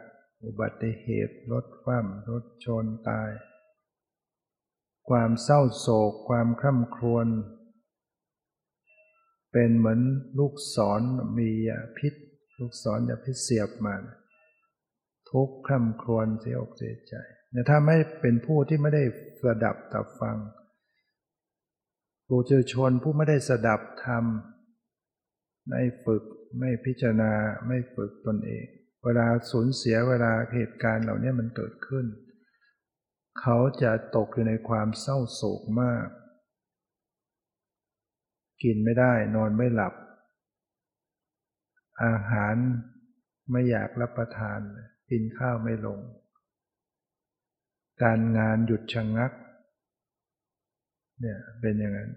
[0.45, 3.29] อุบัติเหตุรถคว่ำรถชนตาย
[5.09, 7.27] ความเศร้าโศก ความคร่ำครวญ
[9.51, 10.01] เป็นเหมือน
[10.39, 11.01] ลูกศร
[11.37, 12.13] มียาพิษ
[12.59, 13.95] ลูกศรยาพิษเสียบมา
[15.31, 17.15] ทุกคร่ำครวญเสียอกเสียใจ
[17.51, 19.03] แต่ถ้าไม่เป็นผู้ที่ไม่ได้
[19.43, 20.37] สดับตับฟัง
[22.27, 24.25] ผู้เจอชนผู้ไม่ได้สดับธรรม
[25.69, 26.23] ไม่ฝึก
[26.59, 27.33] ไม่พิจารณา
[27.67, 28.65] ไม่ฝึกตนเอง
[29.03, 32.05] เวลาสูญเสียเวลาเหตุการณ์เหล่านี้มันเกิดขึ้น
[33.39, 36.07] เขาจะตกอยู่ในความเศร้าโศกมาก
[38.63, 39.93] กินไม่ได้นอนไม่หลับ
[42.03, 42.55] อาหาร
[43.51, 44.59] ไม่อยากรับประทาน
[45.09, 45.99] กินข้าวไม่ลง
[48.03, 49.31] การงานหยุดชะงงัก
[51.19, 52.11] เนี่ยเป็นอย่างนั้น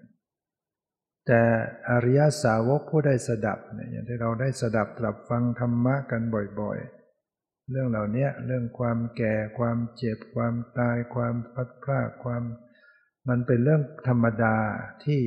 [1.27, 1.42] แต่
[1.88, 6.22] อริยสาวกผู้ได้สดับเนี่ยอย่างที่เราได้สดับตรับฟังธรรมะกัน
[6.61, 6.93] บ่อยๆ
[7.70, 12.42] เรื่องเหล่านี้เรื่องความแก่ความเจ็บความตายความพัดพลาดความ
[13.29, 14.57] มันเป็นเรื่องธรรมดา
[15.05, 15.20] ที่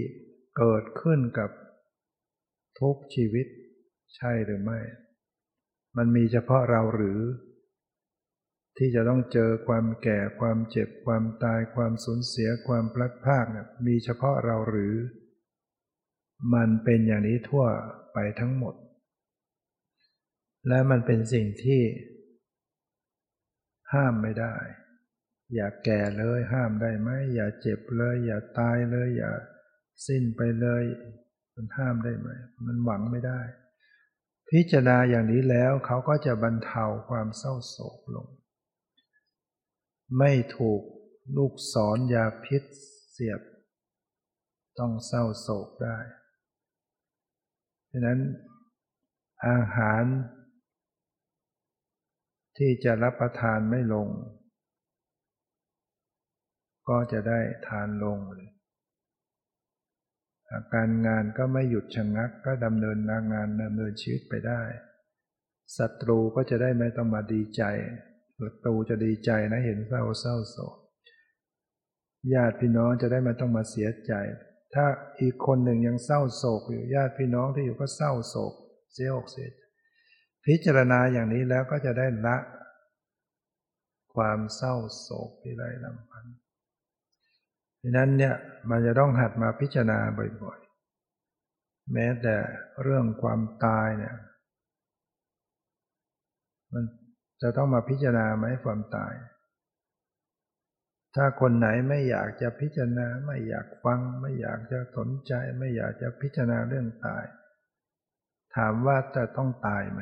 [0.57, 1.49] เกิดขึ้นกับ
[2.79, 3.47] ทุกชีวิต
[4.15, 4.79] ใช่หรือไม่
[5.97, 7.19] มันมีเฉพาะเราหรือ
[8.77, 14.93] ที่จะต้องเจอความแก่ความเจ็บความตายความสูญเสียความพลัดพรากเนี่ยมีเฉพาะเราหรือ
[16.53, 17.65] มันเป็นอย่างนี้ทั่ว
[18.13, 18.75] ไปทั้งหมด
[20.67, 21.81] และมันเป็นสิ่งที่
[23.93, 24.55] ห้ามไม่ได้
[25.53, 29.31] อย่าแก่เลยห้ามได้ไหมอย่าเจ็บเลย อย่าตายเลย อย่า
[30.07, 30.83] สิ้นไปเลย
[31.55, 32.29] มันห้ามได้ไหม
[32.65, 33.41] มันหวังไม่ได้
[34.49, 38.27] พิจารณาอย่างนี้แล้วเขาก็จะบรรเทาความเศร้าโศกลง
[40.17, 40.81] ไม่ถูก
[41.37, 42.63] ลูกศรยาพิษ
[43.11, 43.41] เสียบ
[44.79, 45.97] ต้องเศร้าโศกได้
[47.91, 48.19] ฉะนั้น
[49.47, 50.03] อาหาร
[52.57, 54.07] ที่จะรับประทานไม่ลง
[56.89, 62.97] ก็จะได้ทานลงเลยาการงานก็ไม่หยุดชะงักก็ดำเนิน
[63.33, 64.61] งานดำเนินชีวิตไปได้
[65.77, 67.63] ศัตรูก็จะได้ไม่ต้องมาดีใจ
[68.41, 70.75] ศัตรูจะดีใจนะเห็นเศร้าเศร้าโศก
[72.33, 74.13] ญาติพี่น้องจะได้ไม่ต้องมาเสียใจ
[74.73, 74.85] ถ้า
[75.21, 78.53] อีกคนหนึ่งยังเศร้าโศกอยู่ญาติพี่น้องที่อยู่ก็เศร้าโศก
[78.93, 79.61] เสียอกเสียใจ
[80.47, 82.37] พิจารณาอย่างนี้แล้วก็จะได้ละ
[84.15, 86.25] ความเศร้าโศกที่ไรลำพัน
[87.81, 88.35] ดังนั้นเนี่ย
[88.69, 89.99] มันจะต้องหัดมาพิจารณา
[90.43, 92.35] บ่อยๆ แม้แต่
[92.83, 94.15] เรื่องความตายเนี่ย
[96.73, 96.83] มัน
[97.41, 99.13] จะต้องมาพิจารณาไหมความตาย
[101.15, 107.23] ถ้าคนไหนไม่อยากจะพิจารณาไม่อยากฟัง ไม่อยากจะสนใจ ไม่อยากจะพิจารณาเรื่องตาย
[108.55, 110.01] ถามว่าจะต้องตายไหม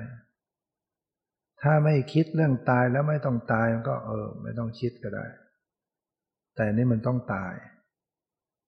[1.61, 5.25] ถ้าไม่คิดเรื่องตายแล้วไม่ต้องตายมันก็เออ ไม่ต้องคิดก็ได้
[6.55, 7.53] แต่นี่มันต้องตาย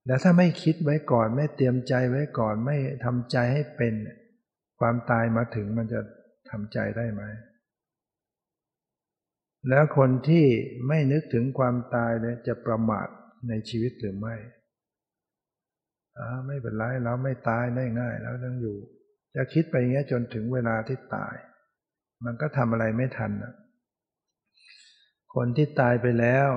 [0.07, 3.93] แล้วถ้าไม่คิดไว้ก่อนไม่เตรียมใจไว้ก่อนไม่ทำใจให้เป็น
[4.79, 6.01] ความตายมาถึงมันจะ
[6.49, 7.23] ทำใจได้ไหม
[9.69, 10.45] แล้วคนที่
[10.87, 13.07] ไม่นึกถึงความตายเนี่ยจะประมาท
[13.49, 14.35] ในชีวิตหรือไม่
[16.17, 18.77] อ่าไม่เป็นไรเราไม่ตายได้ง่ายแล้วต้องอยู่
[19.35, 21.35] จะคิดไปอย่างนี้จนถึงเวลาที่ตาย
[22.25, 23.31] มันก็ทำอะไรไม่ทัน
[25.35, 26.49] คนที่ตายไปแล้ว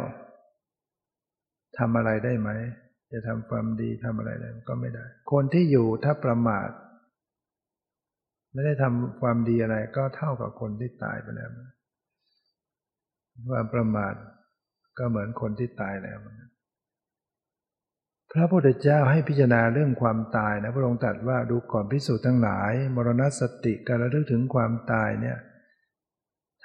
[1.79, 2.51] ทำอะไรได้ไหม
[3.13, 6.69] จะทำความดีทำอะไรได้ก็ไม่ได้ คนที่อยู่ถ้าประมาท
[8.53, 11.51] ไม่ได้ทำความดีอะไร ก็เท่ากับคนที่ตายไปแล้ว
[13.51, 14.15] ความประมาท
[14.99, 16.19] ก็เหมือนคนที่ตายแล้ว
[18.33, 25.39] พระพุทธเจ้าให้พิจารณาเรื่องความตายนะพระองค์ตรัสว่าดูก่อนพิสูจน์ทั้งหลาย มรณสติการระลึกถึงความตายเนี่ย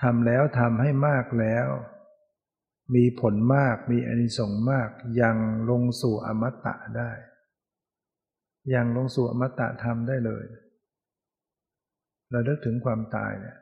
[0.01, 1.67] ทำแล้วทำให้มากแล้ว
[2.95, 4.89] มีผลมากมีอนิสงส์มาก
[5.21, 5.37] ยัง
[5.69, 7.11] ลงสู่อมตะได้
[8.73, 10.45] ยังลงสู่อมตะธรรมได้เลย
[12.31, 13.57] เราเลิกถึงความตายเนี่ย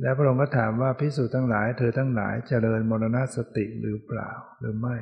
[0.00, 4.96] แล้วพระองค์ก็ถามว่าพิสูจน์ทั้งหลายเธอทั้งหลายเจริญมรณสติหรือเปล่าหรือไม่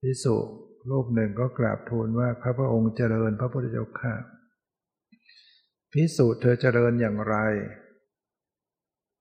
[0.00, 0.36] พิสุ
[0.90, 4.14] รูปหนึ่งก็กราบทูลว่าข้าพระองค์เจริญพระพุทธเจ้าข้า
[5.96, 7.36] พิสูจน์เธอเจริญอย่างไร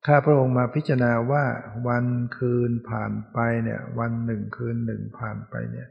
[0.06, 1.46] ข้าพระองค์มาพิจารณาว่า
[1.88, 2.06] วัน
[2.38, 5.90] คืนผ่านไปเนี่ย วันหนึ่งคืนหนึ่งผ่านไปเนี่ย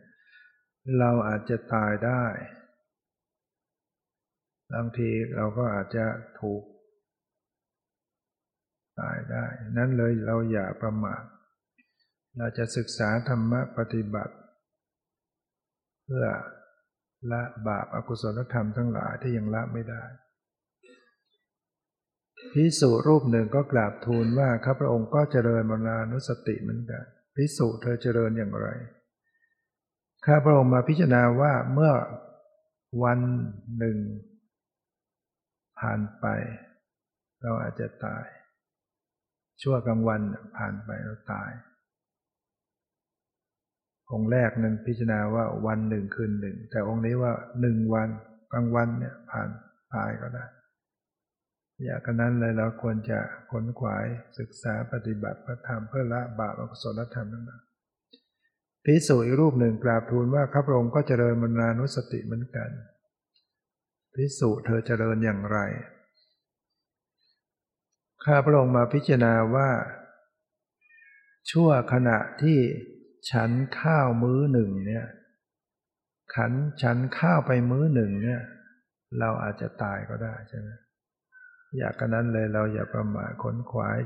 [0.98, 2.24] เราอาจจะตายได้
[4.72, 6.06] บางทีเราก็อาจจะ
[6.40, 6.62] ถูก
[9.00, 9.44] ตายได้
[9.76, 11.22] นั้นเลยเราอย่าประมาท
[12.38, 14.34] เราจะศึกษาธรรมะปฏิบัติ
[16.04, 16.26] เพื่อ
[17.32, 20.04] ละบาปอากุศลธรรมทั้งหลายที่ยังละไม่ได้
[22.52, 28.68] พิสุรูปหนึ่งก็กราบทูลว่าข้าพระองค์ก็เจริญมรณานุสติเหมือนกันพิสุเธอเจริญอย่างไร
[30.26, 31.92] ข้าพระองค์มาพิจารณาว่าเมื่อ
[33.02, 33.20] วัน
[33.78, 33.98] หนึ่ง
[35.80, 36.26] ผ่านไป
[37.42, 38.26] เราอาจจะตาย
[39.62, 40.20] ชั่วกลางวัน
[40.56, 41.50] ผ่านไปแล้วตาย
[44.12, 48.08] องค์แรกนั้นพิจารณาว่าวันหนึ่งคืนหนึ่ง แต่องค์นี้ว่าหนึ่งวัน
[48.52, 49.48] กลางวันเนี่ยผ่าน
[49.94, 50.44] ตายก็ได้
[51.82, 53.18] อย่างนั้นเลยเราควรจะ
[53.50, 54.06] ขนขวาย
[54.38, 57.60] ศึกษาปฏิบัติพระธรรมเพื่อละบาปอกุศลธรรมนั่นแหละ
[58.84, 62.70] พิสูจอีกรูปหนึ่งกราบทูลว่าข้าพระองค์ก็เจริญมรณานุสติเหมือนกัน
[64.14, 65.58] พิสูจเธอเจริญอย่างไร
[68.24, 69.70] ข้าพระองค์มาพิจารณาว่า
[71.50, 72.58] ชั่วขณะที่
[73.30, 73.50] ฉัน
[73.80, 75.06] ข้าวมื้อหนึ่งเนี่ย
[76.34, 76.52] ขัน
[76.82, 78.40] ฉันข้าวไปมื้อหนึ่งเนี่ย
[79.18, 80.68] เราอาจจะตายก็ได้ใช่ไหม
[81.78, 83.98] อยากกันนั้นเลยเราอย่าประมาทขนขวาย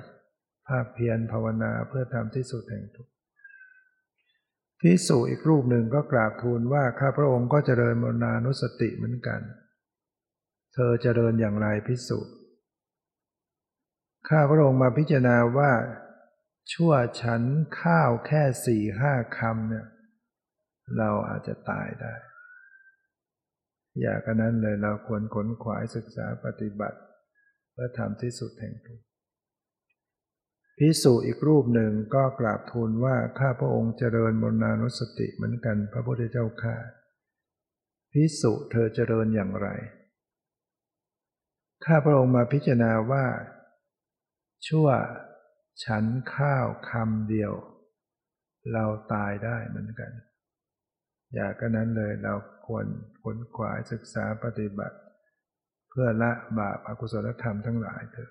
[0.68, 3.08] ภาคเพียรภาวนาเพื่อทำที่สุดแห่งทุก
[4.80, 9.40] พิสูอีกรูปหนึ่งก็กราบทูลว่าข้าพระองค์ก็เจริญมรณานุสติเหมือนกัน
[10.74, 12.18] เธอเจริญอย่างไรพิสู
[14.28, 15.72] ข้าพระองค์มาพิจารณาว่า
[16.72, 17.42] ชั่วฉัน
[17.80, 19.86] ข้าวแค่สี่ห้าคำเนี่ย
[20.98, 22.14] เราอาจจะตายได้
[24.00, 26.98] อย่ากันนั้นเลยเราควรขนขวายศึกษาปฏิบัติ
[27.78, 29.00] เพื่อทำที่สุดแห่งทุก
[30.78, 36.76] พิสูจอีกรูปหนึ่งก็กราบทูลว่าข้าพระองค์เจริญมรณานุสติเหมือนกันพระพุทธเจ้าข้า
[38.12, 39.68] พิสุเธอเจริญอย่างไร
[41.84, 43.26] ข้าพระองค์มาพิจารณาว่า
[44.66, 44.88] ชั่ว
[45.84, 46.04] ฉัน
[46.34, 47.52] ข้าวคำเดียว
[48.72, 50.12] เราตายได้เหมือนกัน
[51.34, 52.34] อย่าก็นั้นเลยเรา
[52.66, 52.86] ควร
[53.22, 54.98] ขนขวายศึกษาปฏิบัติ
[56.00, 58.30] พื่อละบาปอากุศลธรรมทั้งหลายเถิด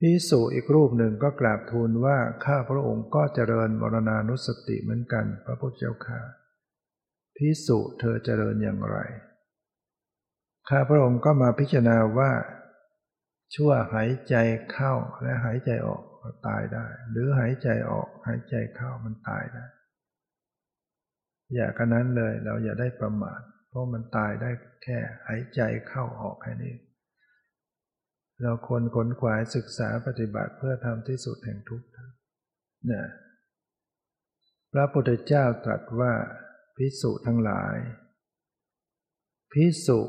[0.00, 6.20] พิสูอีกรูปหนึ่งก็กราบทูลว่าข้าพระองค์ก็เจริญมรณานุสติเหมือนกันพระพุทธเจ้าค่ะ
[7.36, 8.98] พิสุเธอเจริญอย่างไร
[10.68, 12.32] ข้าพระองค์ก็มาพิจารณาว่า
[13.54, 14.34] ชั่วหายใจ
[14.72, 19.64] เข้าและหายใจออกก็ตายได้ หรือหายใจออกหายใจเข้ามันตายได้
[21.54, 23.42] อย่ากันนั้นเลยเราอย่าได้ประมาท
[23.72, 24.50] เพราะมันตายได้
[24.82, 26.74] แค่หายใจเข้าออกแค่นี้
[28.42, 31.88] เราควรขนขวายศึกษาปฏิบัติเพื่อทำที่สุดแห่งทุกข์
[32.86, 33.06] เนี่ย
[34.72, 36.12] พระพุทธเจ้าตรัสว่า
[36.76, 37.76] พิสุทั้งหลาย
[39.52, 40.00] พิสุ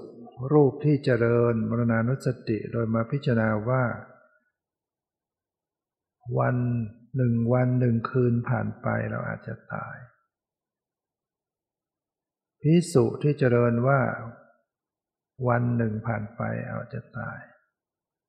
[0.51, 3.83] รูปที่เจริญมรณานุสติโดยมาพิจารณาว่า
[6.39, 6.55] วัน
[7.15, 9.95] หนึ่งวันหนึ่งคืนผ่านไปเราอาจจะตาย
[12.63, 14.01] พิสุที่เจริญว่า
[15.47, 17.39] วันหนึ่งผ่านไปเอาจจะตาย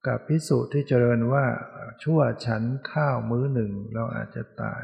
[0.06, 1.46] กับพิสุที่เจริญว่า
[2.02, 2.62] ชั่วฉัน
[2.92, 4.82] ข้าวมื้อหนึ่งเราอาจจะตาย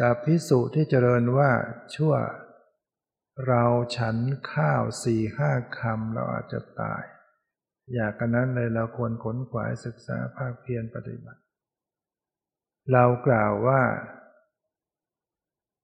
[0.00, 1.50] กับพิสุที่เจริญว่า
[1.94, 2.14] ชั่ว
[3.46, 3.64] เรา
[3.96, 4.16] ฉัน
[4.52, 7.02] ข้าวสี่ห้าคำเราอาจจะตาย
[7.94, 11.40] อยากกันนั้นเลยเราควรขนขวายศึกษาภาคเพียรปฏิบัติ
[12.92, 13.82] เรากล่าวว่า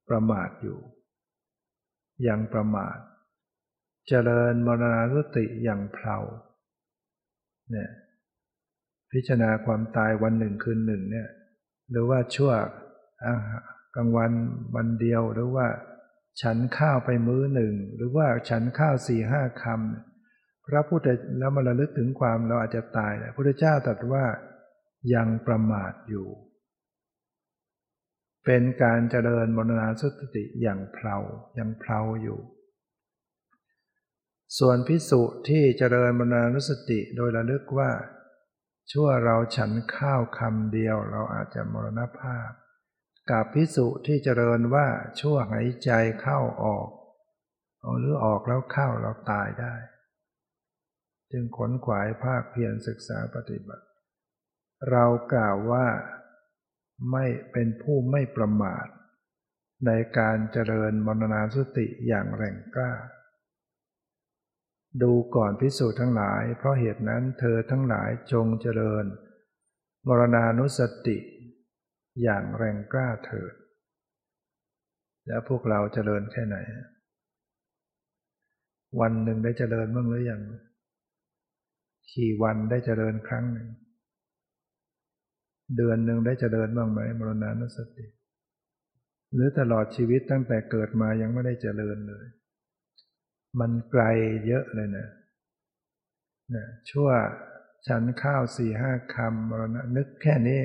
[0.08, 0.78] ประมาทอยู่
[2.28, 2.96] ยังประมาท
[4.08, 6.18] เจริญมรณารุติอย่างเพลา
[7.70, 7.90] เนี่ย
[9.12, 11.28] พิจารณาความตายวันหนึ่งคืนหนึ่งเนี่ย
[11.90, 12.52] หรือว่าชั่ว
[13.96, 14.32] กลางวัน
[14.74, 15.66] วันเดียวหรือว่า
[16.42, 21.08] ฉันข้าวไปมื้อหนึ่ง หรือว่าฉันข้าวสี่ห้าคำพระพุทธ
[21.38, 24.24] แล้วมาระลึกถึงความเราอาจจะตายพระพุทธเจ้าตรัสว่า
[25.14, 26.26] ยังประมาทอยู่
[28.44, 30.04] เป็นการเจริญมรณาส
[30.36, 31.16] ติอย่างเพลา
[31.58, 32.40] ยังเพลาอยู่
[34.58, 37.90] ส่วนพิสุที่เจริญมรณานุสติโดยระลึกว่า
[38.90, 42.50] ชั่วเราฉันข้าวคำเดียวเราอาจจะมรณภาพ
[43.30, 44.86] กับพิสุที่เจริญว่า
[45.20, 45.90] ชั่วหายใจ
[46.22, 46.88] เข้าออก
[47.80, 49.74] เอาหรือออกแล้วเข้าเราตายได้
[51.30, 53.84] จึงขนขวายภาคเพียรศึกษาปฏิบัติ
[54.90, 55.86] เรากล่าวว่า
[57.12, 58.86] ไม่เป็นผู้ไม่ประมาท
[59.86, 62.92] ในการเจริญมรณาสติอย่างแรงกล้า
[65.02, 69.04] ดูก่อนพิสูจน์ทั้งหลาย เพราะเหตุนั้นเธอทั้งหลายจงเจริญ
[70.08, 71.18] มรณานุสติ
[72.22, 73.54] อย่างแรงกล้าเถิด
[75.26, 76.56] แล้วพวกเราเจริญแค่ไหน
[79.00, 80.42] วันหนึ่งได้เจริญบ้างหรือยัง
[82.10, 83.68] ขี่วันได้เจริญครั้งหนึ่ง
[85.76, 88.06] เดือนหนึ่งได้เจริญบ้างไหมมรณานุสติ
[89.34, 92.26] หรือตลอดชีวิตตั้งแต่เกิดมายังไม่ได้เจริญเลย
[93.60, 94.02] มันไกล
[94.46, 95.08] เยอะเลยนะ
[96.54, 97.08] นะชั่ว
[97.86, 100.62] ฉันข้าวสี่ห้าคำมรณะนึกแค่นี้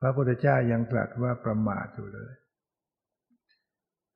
[0.00, 2.32] พระพุทธเจ้ายังตรัสว่าประมาทอยู่เลย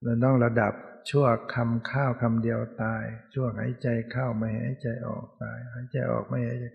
[0.05, 0.73] มันต้องระดับ
[1.11, 6.67] ชั่วคำข้าวคำเดียวตาย ชั่วหายใจเข้าไม่หายใจออกตาย หายใจออกไม่หายใจ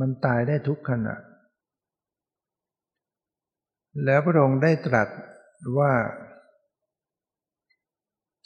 [0.00, 1.14] มันตายได้ทุกขณะ
[4.04, 5.08] แล้วพระองค์ได้ตรัส
[5.78, 5.92] ว่า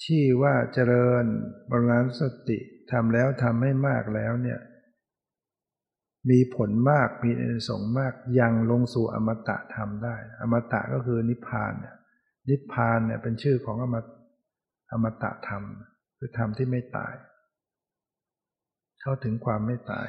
[0.05, 1.24] ที่ว่าเจริญ
[1.70, 2.59] บรณสติ
[2.90, 4.61] ทำแล้วทำให้มากแล้วเนี่ย
[6.30, 11.97] มีผลมากมีอนิสงส์มากยังลงสู่อมตะทำได้ อมตะก็คือนิพพานเนี่ย
[12.49, 14.07] นิพพานเนี่ยเป็นชื่อของอมต
[14.92, 15.62] อมตะธรรม
[16.18, 17.14] คือธรรมที่ไม่ตาย
[19.01, 20.09] เข้าถึงความไม่ตาย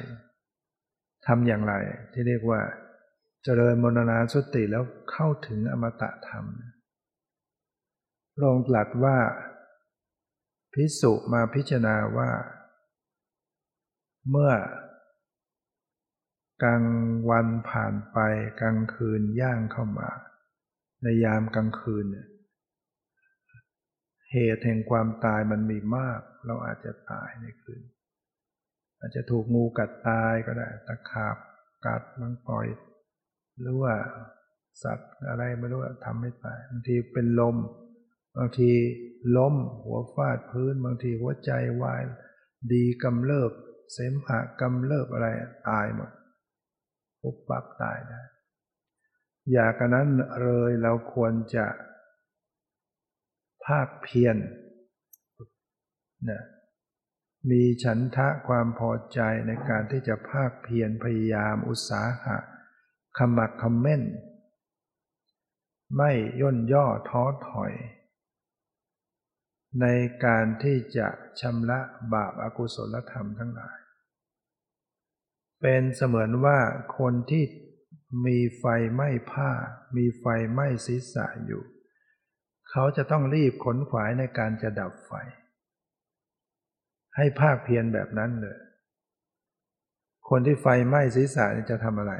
[1.26, 1.74] ทำอย่างไร
[2.12, 2.60] ที่เรียกว่า
[3.50, 6.46] จริญมรณาสติแล้วเข้าถึงอมตะธรรม
[8.42, 9.18] ลงตรัสว่า
[10.72, 12.30] พิสุมาพิจารณาว่า
[14.30, 14.52] เมื่อ
[16.62, 16.84] กลาง
[17.30, 18.18] วันผ่านไป
[18.60, 20.10] กลางคืนย่างเข้ามา
[21.02, 22.04] ในยามกลางคืน
[24.32, 27.82] เหตุแห่งความตายมันมีมาก เราอาจจะตายในคืน
[28.98, 31.36] อาจจะถูกงูกัดตายก็ได้ ตะขาบ
[31.86, 32.66] กัดมังปล่อย
[33.60, 33.94] หรือว่า
[34.82, 37.56] สัตว์อะไรไม่รู้ทำไม่ตายบางทีเป็นลม
[38.36, 38.70] บางที
[39.36, 39.54] ล้ม
[39.84, 41.52] หัวฟาดพื้น บางทีหัวใจ
[41.82, 42.02] วาย
[42.72, 43.52] ดีกำเริบ
[43.92, 45.28] เสมหะกำเริบอะไร
[45.68, 46.10] ตายหมด
[47.20, 48.22] ปุ๊บปั๊บตายได้
[49.52, 50.08] อย่ากันนั้น
[50.42, 51.66] เลยเราควรจะ
[53.64, 54.36] ภาคเพียร
[56.30, 56.42] นะ
[57.50, 62.36] มีฉันทะความพอใจในการที่จะภาคเพียรพยายามอุตสาหะ
[63.18, 64.02] ขมักขมเม่น
[65.96, 67.72] ไม่ย่นย่อท้อถอย
[69.80, 69.86] ใน
[70.24, 71.08] การที่จะ
[71.40, 71.80] ชำระ
[72.12, 73.78] บาปอากุศลธรรมทั้งหลาย
[75.60, 76.58] เป็นเสมือนว่า
[76.98, 77.44] คนที่
[78.26, 78.64] มีไฟ
[78.94, 79.50] ไหม้ผ้า
[79.96, 81.62] มีไฟไหม้ศีรษะอยู่
[82.70, 85.12] เขาจะต้องรีบขนขวายในการจะดับไฟ
[87.16, 88.58] ให้ภาคเพียรแบบนั้นเลย
[90.28, 92.14] คนที่ไฟไหม้ศีรษะจะทำอะไร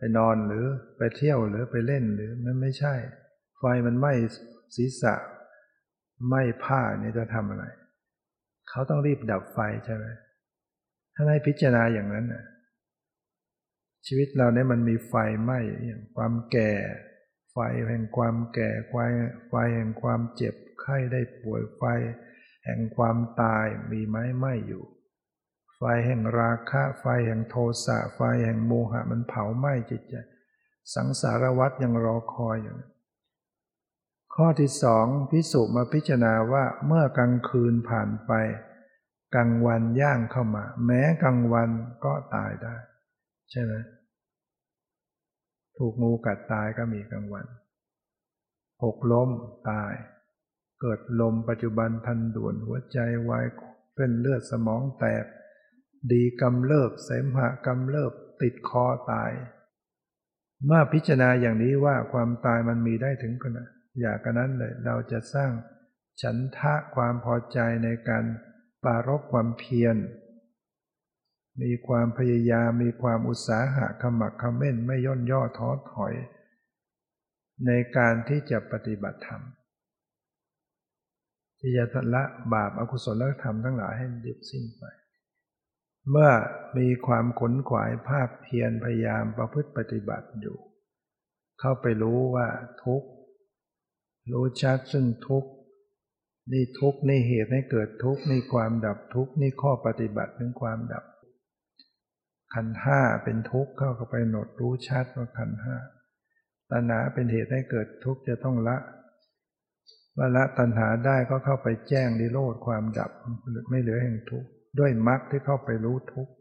[0.00, 2.94] ไปนอนหรือไปเที่ยวหรือไปเล่นหรือมันไม่ใช่
[3.58, 4.12] ไฟมันไหม้
[4.76, 5.14] ศีรษะ
[6.28, 7.64] ไหม้ผ้าเนี่ยจะทำอะไร
[8.68, 10.06] เขาต้องรีบดับไฟใช่ไหม
[11.14, 12.44] ถ้าให้พิจารณาอย่างนั้นน่ะ
[14.06, 16.72] ชีวิตเราเนี่ยมันมีไฟไหม้อย่างความแก่
[17.52, 18.94] ไฟแห่งความแก่ไฟ
[19.48, 21.82] ไฟแห่งความเจ็บไข้ได้ป่วยไฟ
[22.64, 24.84] แห่งความตายมีไหมไหม่อยู่
[25.82, 30.14] ไฟแห่งราคะ ไฟแห่งโทสะ ไฟแห่งโมหะมันเผาไหม้จิตใจ
[30.94, 32.76] สังสารวัฏยังรอคอยอยู่
[34.34, 38.32] ข้อที่สองพิสุมาพิจารณาว่าเมื่อกลางคืนผ่านไป
[39.34, 41.70] กลางวันย่างเข้ามา แม้กลางวัน
[42.04, 42.76] ก็ตายได้
[43.50, 43.72] ใช่ไหม
[45.76, 47.46] ถูกงูกัดตายก็มีกลางวัน
[48.84, 49.30] หกล้ม
[49.70, 49.92] ตาย
[50.80, 53.46] เกิดลมปัจจุบันทันด่วนหัวใจวาย
[53.94, 55.24] เส้นเลือดสมองแตก
[56.12, 59.32] ดีกำเริบเสมหะกำเริบติดคอตาย
[60.66, 63.68] เมื่อพิจารณาอย่างนี้ว่าความตายมันมีได้ถึงขนาด
[64.00, 65.52] อยากันนั้นเลยเราจะสร้าง
[66.22, 68.24] ฉันทะความพอใจในการ
[68.84, 69.96] ปารบความเพียร
[71.62, 76.14] มีความพยายาม มีความอุตสาหะขมักขม้นไม่ย่นย่อท้อถอย
[77.66, 79.42] ในการที่จะปฏิบัติธรรม
[81.58, 81.84] ที่จะ
[82.14, 84.84] ละบาปอากุศลธรรมทั้งหลายให้ดิบสิ้นไป
[86.10, 86.30] เมื่อ
[86.78, 90.56] มีความขนขวายภาคเพียรพยายามประพฤติปฏิบัติอยู่
[91.60, 92.48] เข้าไปรู้ว่า
[92.84, 93.08] ทุกข์
[94.32, 95.50] รู้ชัดซึ่งทุกข์
[96.52, 101.04] นี่ทุกข์นี่เหตุให้เกิดทุกข์นี่ความดับทุกข์นี่ข้อปฏิบัติถึงความดับ
[102.54, 105.76] ขันห้าเป็นทุกข์เข้าไปหนดรู้ชัดว่าขันห้า
[106.70, 108.76] ตัณหาเป็นเหตุให้เกิดทุกข์จะต้องละ
[110.16, 113.10] ว่าละตัณหาได้ก็เข้าไปแจ้งนิโรธความดับ
[113.70, 116.32] ไม่เหลือแห่งทุกข์ ด้วยมรรคที่เข้าไปรู้ทุกข์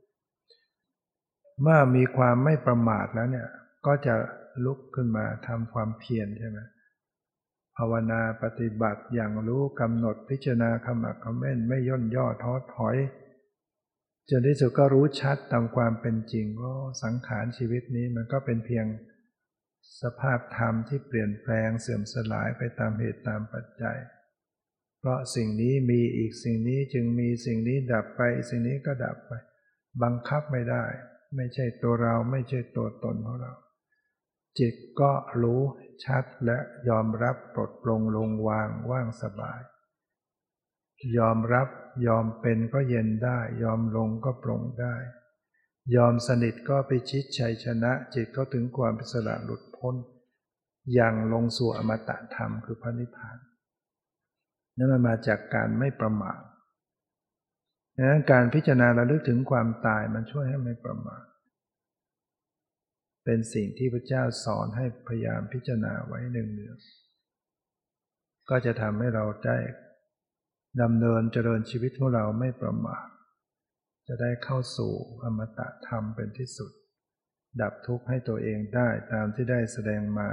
[1.61, 3.47] เมื่อมีความไม่ประมาทแล้วเนี่ย
[3.86, 4.15] ก็จะ
[4.65, 6.59] ลุกขึ้นมาทำความเพียรใช่ไหม
[7.77, 12.97] ภาวนาปฏิบัติอย่างรู้กำหนดพิจารณาขมักเขม้นไม่ย่นย่อท้อถอย
[14.30, 16.73] จนที่สุดก็รู้ชัดตามความเป็นจริงว่า
[17.03, 18.86] สังขารชีวิตนี้มันก็เป็นเพียง
[20.01, 23.97] สภาพธรรมที่เปลี่ยนแปลงเสื่อมสลายไปตามเหตุตามปัจจัย
[25.00, 29.32] เพราะสิ่งนี้มีอีกสิ่งนี้จึงมีสิ่งนี้ดับไป สิ่งนี้ก็ดับไป
[30.04, 30.84] บังคับไม่ได้
[31.36, 33.54] ไม่ใช่ตัวเราไม่ใช่ตัวตนของเรา
[34.60, 35.62] จิตก็รู้
[36.06, 36.58] ชัดและ
[36.89, 39.62] ยอมรับปลดปลงลงวางว่างสบาย
[41.18, 41.68] ยอมรับ
[42.08, 44.95] ยอมเป็นก็เย็นได้ ยอมลงก็ปลงได้
[45.95, 49.95] ยอมสนิทก็ไปชิดชัยชนะ จิตก็ถึงความพิสระหลุดพ้น
[50.93, 53.38] อย่างลงสู่อมตะธรรมคือพระนิพพาน
[54.80, 56.39] นั่นมันมาจากการไม่ประมาท
[57.95, 61.23] ดังนั้นการพิจารณาระลึกถึงความตายมันช่วยให้ไม่ประมาท
[63.25, 66.77] เป็นสิ่งที่พระเจ้าสอนให้พยายามพิจารณาไว้หนึ่งเนือง
[68.49, 69.57] ก็จะทำให้เราได้
[70.82, 73.07] ดำเนินเจริญชีวิตของเราไม่ประมาท
[74.07, 76.71] จะได้เข้าสู่อมตะธรรมเป็นที่สุด
[77.61, 80.30] ดับทุกข์ให้ตัวเองได้ตามที่ได้แสดงมา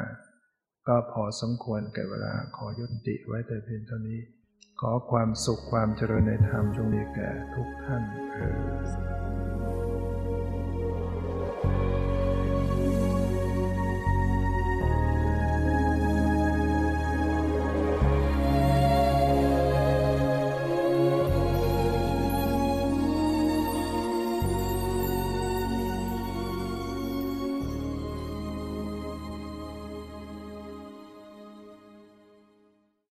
[0.88, 4.20] ก็พอสมควรแก่เวลาขอยุติไว้แต่เพียงเท่านี้
[4.82, 8.02] ขอความสุขความเจริญในธรรมจงมีแก่ทุกท่าน
[8.32, 9.35] เถิด